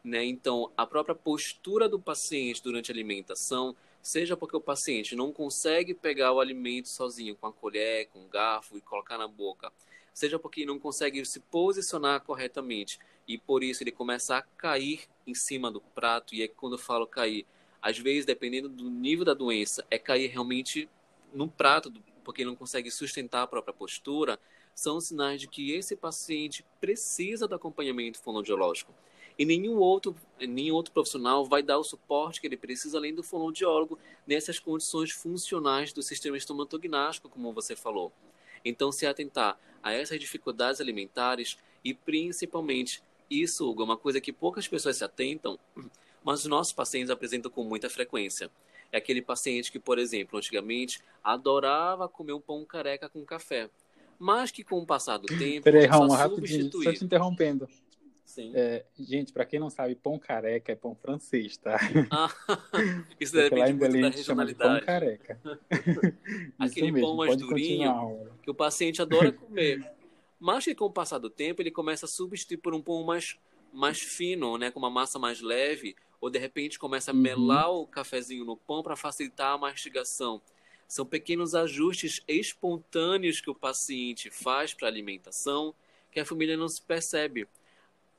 Né? 0.04 0.24
Então, 0.24 0.72
a 0.76 0.86
própria 0.86 1.15
postura 1.15 1.88
do 1.89 2.00
paciente 2.00 2.63
durante 2.63 2.91
a 2.91 2.93
alimentação 2.93 3.76
seja 4.02 4.38
porque 4.38 4.56
o 4.56 4.62
paciente 4.62 5.15
não 5.15 5.34
consegue 5.34 5.93
pegar 5.93 6.32
o 6.32 6.39
alimento 6.39 6.88
sozinho 6.88 7.36
com 7.36 7.48
a 7.48 7.52
colher, 7.52 8.08
com 8.08 8.24
o 8.24 8.28
garfo 8.28 8.78
e 8.78 8.82
colocar 8.82 9.17
na 9.17 9.28
boca, 9.28 9.72
seja 10.17 10.39
porque 10.39 10.65
não 10.65 10.80
consegue 10.80 11.23
se 11.25 11.39
posicionar 11.39 12.21
corretamente 12.21 12.97
e 13.27 13.38
por 13.38 13.63
isso 13.63 13.84
ele 13.84 13.91
começa 13.91 14.36
a 14.36 14.41
cair 14.41 15.01
em 15.27 15.36
cima 15.36 15.69
do 15.71 15.80
prato 15.80 16.34
e 16.34 16.41
é 16.41 16.47
quando 16.47 16.73
eu 16.73 16.80
falo 16.80 17.06
cair, 17.06 17.45
às 17.80 17.99
vezes 17.99 18.25
dependendo 18.25 18.67
do 18.67 18.89
nível 18.89 19.23
da 19.23 19.36
doença, 19.36 19.86
é 19.91 19.99
cair 19.99 20.25
realmente 20.25 20.89
no 21.32 21.47
prato 21.47 21.93
porque 22.23 22.41
ele 22.41 22.49
não 22.49 22.56
consegue 22.56 22.89
sustentar 22.89 23.43
a 23.43 23.47
própria 23.47 23.75
postura, 23.75 24.39
são 24.73 24.99
sinais 24.99 25.39
de 25.39 25.47
que 25.47 25.71
esse 25.71 25.95
paciente 25.95 26.65
precisa 26.82 27.47
do 27.47 27.53
acompanhamento 27.53 28.19
fonoaudiológico 28.19 28.91
e 29.38 29.45
nenhum 29.45 29.77
outro, 29.77 30.15
nenhum 30.39 30.73
outro 30.73 30.91
profissional 30.91 31.45
vai 31.45 31.62
dar 31.62 31.77
o 31.77 31.84
suporte 31.84 32.41
que 32.41 32.47
ele 32.47 32.58
precisa, 32.58 32.97
além 32.97 33.13
do 33.13 33.21
fonoaudiólogo, 33.21 33.99
nessas 34.25 34.58
condições 34.58 35.12
funcionais 35.12 35.93
do 35.93 36.01
sistema 36.01 36.36
estomatognástico, 36.36 37.30
como 37.30 37.53
você 37.53 37.75
falou. 37.75 38.12
Então, 38.65 38.91
se 38.91 39.06
atentar 39.06 39.60
a 39.88 39.93
essas 39.93 40.19
dificuldades 40.19 40.82
alimentares 40.82 41.58
e, 41.84 41.93
principalmente, 41.93 43.02
isso, 43.30 43.69
Hugo, 43.69 43.82
é 43.82 43.86
uma 43.86 43.97
coisa 43.97 44.21
que 44.21 44.34
poucas 44.34 44.67
pessoas 44.67 44.97
se 44.97 45.04
atentam, 45.04 45.58
mas 46.23 46.41
os 46.41 46.45
nossos 46.45 46.73
pacientes 46.73 47.10
apresentam 47.10 47.50
com 47.50 47.63
muita 47.63 47.89
frequência. 47.89 48.50
É 48.91 48.97
aquele 48.97 49.21
paciente 49.21 49.71
que, 49.71 49.80
por 49.80 50.00
exemplo, 50.00 50.38
antigamente 50.38 51.02
adorava 51.23 52.08
comer 52.08 52.34
um 52.34 52.39
pão 52.39 52.63
careca 52.65 53.10
com 53.10 53.23
café, 53.26 53.69
mas 54.17 54.52
que 54.52 54.63
com 54.63 54.80
o 54.80 54.86
passar 54.86 55.17
do 55.17 55.28
tempo... 55.38 55.63
Peraí, 55.63 55.86
Raul, 55.86 56.10
rapidinho, 56.12 56.71
só 56.71 56.91
te 56.91 57.04
interrompendo. 57.04 57.67
Sim. 58.28 58.52
É, 58.54 58.86
gente, 59.00 59.32
para 59.32 59.46
quem 59.46 59.58
não 59.58 59.70
sabe, 59.70 59.96
pão 59.96 60.20
careca 60.20 60.74
é 60.74 60.76
pão 60.76 60.94
francês, 60.94 61.56
tá? 61.56 61.80
Ah, 62.12 62.28
isso 63.18 63.34
deve 63.34 63.56
lá 63.56 63.70
em 63.70 63.76
Belém 63.76 64.02
da 64.02 64.10
regionalidade. 64.10 64.80
pão 64.80 64.86
careca. 64.86 65.40
Aquele 66.60 66.92
mesmo, 66.92 67.08
pão 67.08 67.16
mais 67.16 67.38
durinho 67.38 68.30
que 68.44 68.52
o 68.52 68.54
paciente 68.54 69.02
adora 69.02 69.32
comer. 69.32 69.94
Mas 70.38 70.66
que 70.66 70.76
com 70.76 70.86
o 70.86 70.92
passar 70.92 71.20
do 71.20 71.30
tempo 71.30 71.62
ele 71.62 71.72
começa 71.72 72.06
a 72.06 72.10
substituir 72.10 72.58
por 72.58 72.76
um 72.76 72.82
pão 72.82 73.02
mais, 73.02 73.40
mais 73.72 74.02
fino, 74.02 74.58
né, 74.58 74.72
com 74.72 74.78
uma 74.78 74.90
massa 74.90 75.18
mais 75.18 75.40
leve, 75.40 75.96
ou 76.20 76.30
de 76.30 76.38
repente 76.38 76.78
começa 76.78 77.12
a 77.12 77.13
uhum. 77.13 77.22
melar 77.22 77.72
o 77.72 77.88
cafezinho 77.88 78.44
no 78.44 78.58
pão 78.58 78.84
para 78.84 78.98
facilitar 78.98 79.54
a 79.54 79.58
mastigação. 79.58 80.42
São 80.86 81.06
pequenos 81.06 81.56
ajustes 81.56 82.22
espontâneos 82.28 83.40
que 83.40 83.50
o 83.50 83.56
paciente 83.56 84.30
faz 84.30 84.74
para 84.74 84.90
a 84.90 84.92
alimentação 84.92 85.74
que 86.12 86.20
a 86.20 86.26
família 86.26 86.58
não 86.58 86.68
se 86.68 86.82
percebe 86.82 87.48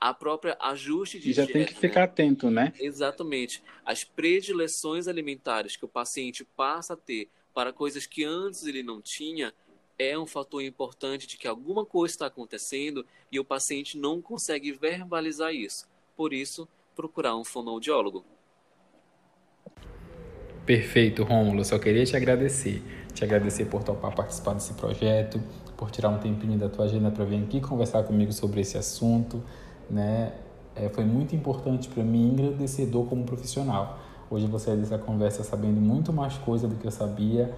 a 0.01 0.15
própria 0.15 0.57
ajuste 0.61 1.19
de 1.19 1.31
e 1.31 1.33
já 1.33 1.45
dieta, 1.45 1.59
tem 1.59 1.67
que 1.67 1.81
ficar 1.81 2.01
né? 2.01 2.05
atento, 2.05 2.51
né? 2.51 2.73
Exatamente. 2.79 3.63
As 3.85 4.05
predileções 4.05 5.09
alimentares 5.09 5.77
que 5.77 5.85
o 5.85 5.89
paciente 5.89 6.45
passa 6.45 6.95
a 6.95 6.97
ter 6.97 7.29
para 7.53 7.73
coisas 7.73 8.07
que 8.07 8.25
antes 8.25 8.65
ele 8.65 8.83
não 8.83 9.01
tinha 9.01 9.53
é 9.99 10.17
um 10.17 10.27
fator 10.27 10.63
importante 10.63 11.27
de 11.27 11.37
que 11.37 11.49
alguma 11.49 11.85
coisa 11.85 12.15
está 12.15 12.27
acontecendo 12.27 13.05
e 13.33 13.41
o 13.41 13.45
paciente 13.45 13.99
não 13.99 14.23
consegue 14.23 14.71
verbalizar 14.71 15.53
isso. 15.53 15.89
Por 16.17 16.33
isso, 16.33 16.69
procurar 16.95 17.37
um 17.37 17.45
fonoaudiólogo. 17.45 18.25
Perfeito, 20.65 21.25
Rômulo. 21.25 21.65
Só 21.65 21.79
queria 21.79 22.05
te 22.05 22.15
agradecer. 22.15 22.81
Te 23.13 23.25
agradecer 23.25 23.65
por 23.65 23.83
topar 23.83 24.15
participar 24.15 24.55
desse 24.55 24.75
projeto, 24.75 25.43
por 25.77 25.91
tirar 25.91 26.11
um 26.11 26.19
tempinho 26.21 26.57
da 26.57 26.69
tua 26.69 26.85
agenda 26.85 27.11
para 27.11 27.25
vir 27.25 27.43
aqui 27.43 27.61
conversar 27.61 28.05
comigo 28.05 28.33
sobre 28.33 28.61
esse 28.61 28.79
assunto 28.79 29.43
né, 29.91 30.33
é, 30.75 30.89
foi 30.89 31.05
muito 31.05 31.35
importante 31.35 31.89
para 31.89 32.03
mim 32.03 32.29
engrandecedor 32.29 33.07
como 33.07 33.25
profissional. 33.25 33.99
Hoje 34.31 34.47
você 34.47 34.71
é 34.71 34.77
dessa 34.77 34.99
conversa 34.99 35.43
sabendo 35.43 35.81
muito 35.81 36.13
mais 36.13 36.37
coisa 36.39 36.69
do 36.69 36.77
que 36.77 36.87
eu 36.87 36.91
sabia, 36.91 37.55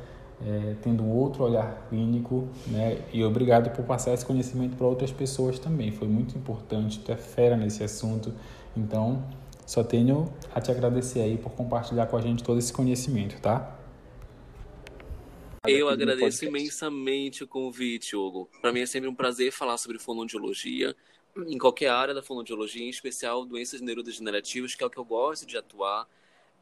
é, 0.47 0.75
tendo 0.81 1.05
outro 1.05 1.45
olhar 1.45 1.87
clínico, 1.89 2.49
né? 2.69 3.03
E 3.13 3.23
obrigado 3.25 3.71
por 3.71 3.85
passar 3.85 4.15
esse 4.15 4.25
conhecimento 4.25 4.77
para 4.77 4.87
outras 4.87 5.11
pessoas 5.11 5.59
também. 5.59 5.91
Foi 5.91 6.09
muito 6.09 6.39
importante, 6.39 7.01
tu 7.01 7.13
é 7.13 7.17
fera 7.17 7.57
nesse 7.57 7.83
assunto. 7.83 8.33
Então, 8.77 9.23
só 9.67 9.83
tenho 9.83 10.33
a 10.55 10.61
te 10.61 10.71
agradecer 10.71 11.21
aí 11.21 11.37
por 11.37 11.53
compartilhar 11.53 12.07
com 12.07 12.17
a 12.17 12.21
gente 12.21 12.43
todo 12.43 12.59
esse 12.59 12.73
conhecimento, 12.73 13.41
tá? 13.41 13.77
Eu 15.67 15.91
agradeço 15.91 16.45
imensamente 16.47 17.45
o 17.45 17.47
convite, 17.47 18.17
Hugo. 18.17 18.49
Para 18.63 18.73
mim 18.73 18.81
é 18.81 18.87
sempre 18.87 19.11
um 19.11 19.15
prazer 19.15 19.53
falar 19.53 19.77
sobre 19.77 19.99
fonoaudiologia 19.99 20.97
em 21.37 21.59
qualquer 21.59 21.89
área 21.89 22.15
da 22.15 22.23
fonoaudiologia, 22.23 22.85
em 22.85 22.89
especial 22.89 23.45
doenças 23.45 23.81
neurodegenerativas, 23.81 24.75
que 24.75 24.83
é 24.83 24.87
o 24.87 24.91
que 24.91 24.99
eu 24.99 25.05
gosto 25.05 25.47
de 25.47 25.57
atuar. 25.57 26.09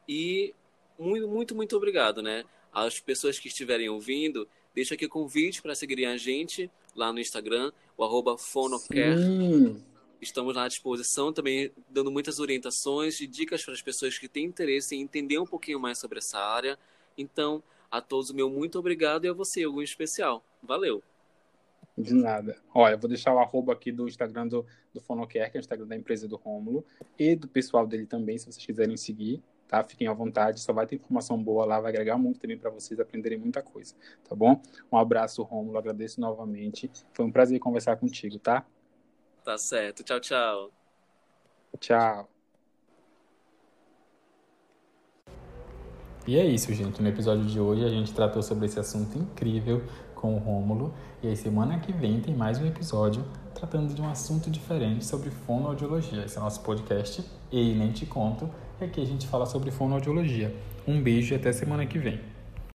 E 0.09 0.55
muito, 0.99 1.29
muito, 1.29 1.55
muito 1.55 1.77
obrigado, 1.77 2.23
né? 2.23 2.45
As 2.73 3.01
pessoas 3.01 3.39
que 3.39 3.49
estiverem 3.49 3.89
ouvindo, 3.89 4.49
deixa 4.75 4.95
aqui 4.95 5.07
o 5.07 5.09
convite 5.09 5.63
para 5.63 5.75
seguirem 5.75 6.07
a 6.07 6.17
gente 6.17 6.71
lá 6.95 7.13
no 7.13 7.21
Instagram, 7.21 7.73
o 7.97 8.05
arroba 8.05 8.37
fonocare. 8.37 9.17
Sim. 9.17 9.83
Estamos 10.21 10.55
lá 10.57 10.65
à 10.65 10.69
disposição 10.69 11.33
também, 11.33 11.71
dando 11.89 12.11
muitas 12.11 12.41
orientações 12.41 13.21
e 13.21 13.27
dicas 13.27 13.65
para 13.65 13.75
as 13.75 13.83
pessoas 13.83 14.19
que 14.19 14.29
têm 14.29 14.47
interesse 14.47 14.97
em 14.97 15.01
entender 15.01 15.39
um 15.39 15.47
pouquinho 15.47 15.79
mais 15.79 15.99
sobre 15.99 16.19
essa 16.19 16.39
área. 16.39 16.77
Então, 17.17 17.63
a 17.91 18.01
todos 18.01 18.31
o 18.31 18.35
meu 18.35 18.51
muito 18.51 18.79
obrigado 18.79 19.25
e 19.25 19.29
a 19.29 19.33
você, 19.33 19.63
algum 19.63 19.81
especial. 19.81 20.45
Valeu! 20.61 21.03
De 21.99 22.15
nada. 22.15 22.57
Olha, 22.73 22.95
eu 22.95 22.99
vou 22.99 23.09
deixar 23.09 23.35
o 23.35 23.41
arroba 23.41 23.73
aqui 23.73 23.91
do 23.91 24.07
Instagram 24.07 24.47
do, 24.47 24.65
do 24.95 25.01
Fonocare, 25.01 25.51
que 25.51 25.57
é 25.57 25.61
o 25.61 25.63
Instagram 25.63 25.87
da 25.87 25.97
empresa 25.97 26.29
do 26.29 26.37
Rômulo, 26.37 26.85
e 27.19 27.35
do 27.35 27.49
pessoal 27.49 27.87
dele 27.87 28.07
também, 28.07 28.39
se 28.39 28.45
vocês 28.45 28.65
quiserem 28.65 28.97
seguir, 28.97 29.43
tá? 29.67 29.83
Fiquem 29.83 30.07
à 30.07 30.13
vontade, 30.13 30.61
só 30.61 30.73
vai 30.73 30.87
ter 30.87 30.95
informação 30.95 31.43
boa 31.43 31.65
lá, 31.65 31.81
vai 31.81 31.91
agregar 31.91 32.17
muito 32.17 32.39
também 32.39 32.57
para 32.57 32.71
vocês 32.71 33.01
aprenderem 33.01 33.39
muita 33.39 33.63
coisa, 33.63 33.97
tá 34.29 34.35
bom? 34.35 34.63
Um 34.93 34.97
abraço, 34.97 35.43
Rômulo, 35.43 35.77
agradeço 35.77 36.21
novamente. 36.21 36.89
Foi 37.13 37.25
um 37.25 37.33
prazer 37.33 37.59
conversar 37.59 37.97
contigo, 37.97 38.39
tá? 38.39 38.65
Tá 39.45 39.59
certo. 39.59 40.05
Tchau, 40.05 40.21
tchau. 40.21 40.71
Tchau. 41.81 42.29
E 46.29 46.37
é 46.37 46.45
isso, 46.45 46.73
gente. 46.75 47.01
No 47.01 47.09
episódio 47.09 47.47
de 47.47 47.59
hoje 47.59 47.85
a 47.85 47.89
gente 47.89 48.13
tratou 48.13 48.43
sobre 48.43 48.67
esse 48.67 48.79
assunto 48.79 49.17
incrível 49.17 49.83
com 50.19 50.35
o 50.35 50.39
Rômulo. 50.39 50.93
E 51.23 51.29
aí 51.29 51.37
semana 51.37 51.79
que 51.79 51.93
vem 51.93 52.21
tem 52.21 52.35
mais 52.35 52.61
um 52.61 52.67
episódio 52.67 53.25
tratando 53.55 53.95
de 53.95 54.03
um 54.03 54.09
assunto 54.09 54.51
diferente 54.51 55.05
sobre 55.05 55.31
fonoaudiologia. 55.31 56.25
Esse 56.25 56.37
é 56.37 56.41
o 56.41 56.45
nosso 56.45 56.61
podcast 56.61 57.25
E 57.51 57.73
Nem 57.75 57.93
Te 57.93 58.05
Conto. 58.05 58.51
E 58.81 58.85
aqui 58.85 59.01
a 59.01 59.07
gente 59.07 59.27
fala 59.27 59.47
sobre 59.47 59.71
fonoaudiologia. 59.71 60.55
Um 60.87 61.01
beijo 61.01 61.35
e 61.35 61.37
até 61.37 61.53
semana 61.53 61.87
que 61.87 61.99
vem. 61.99 62.38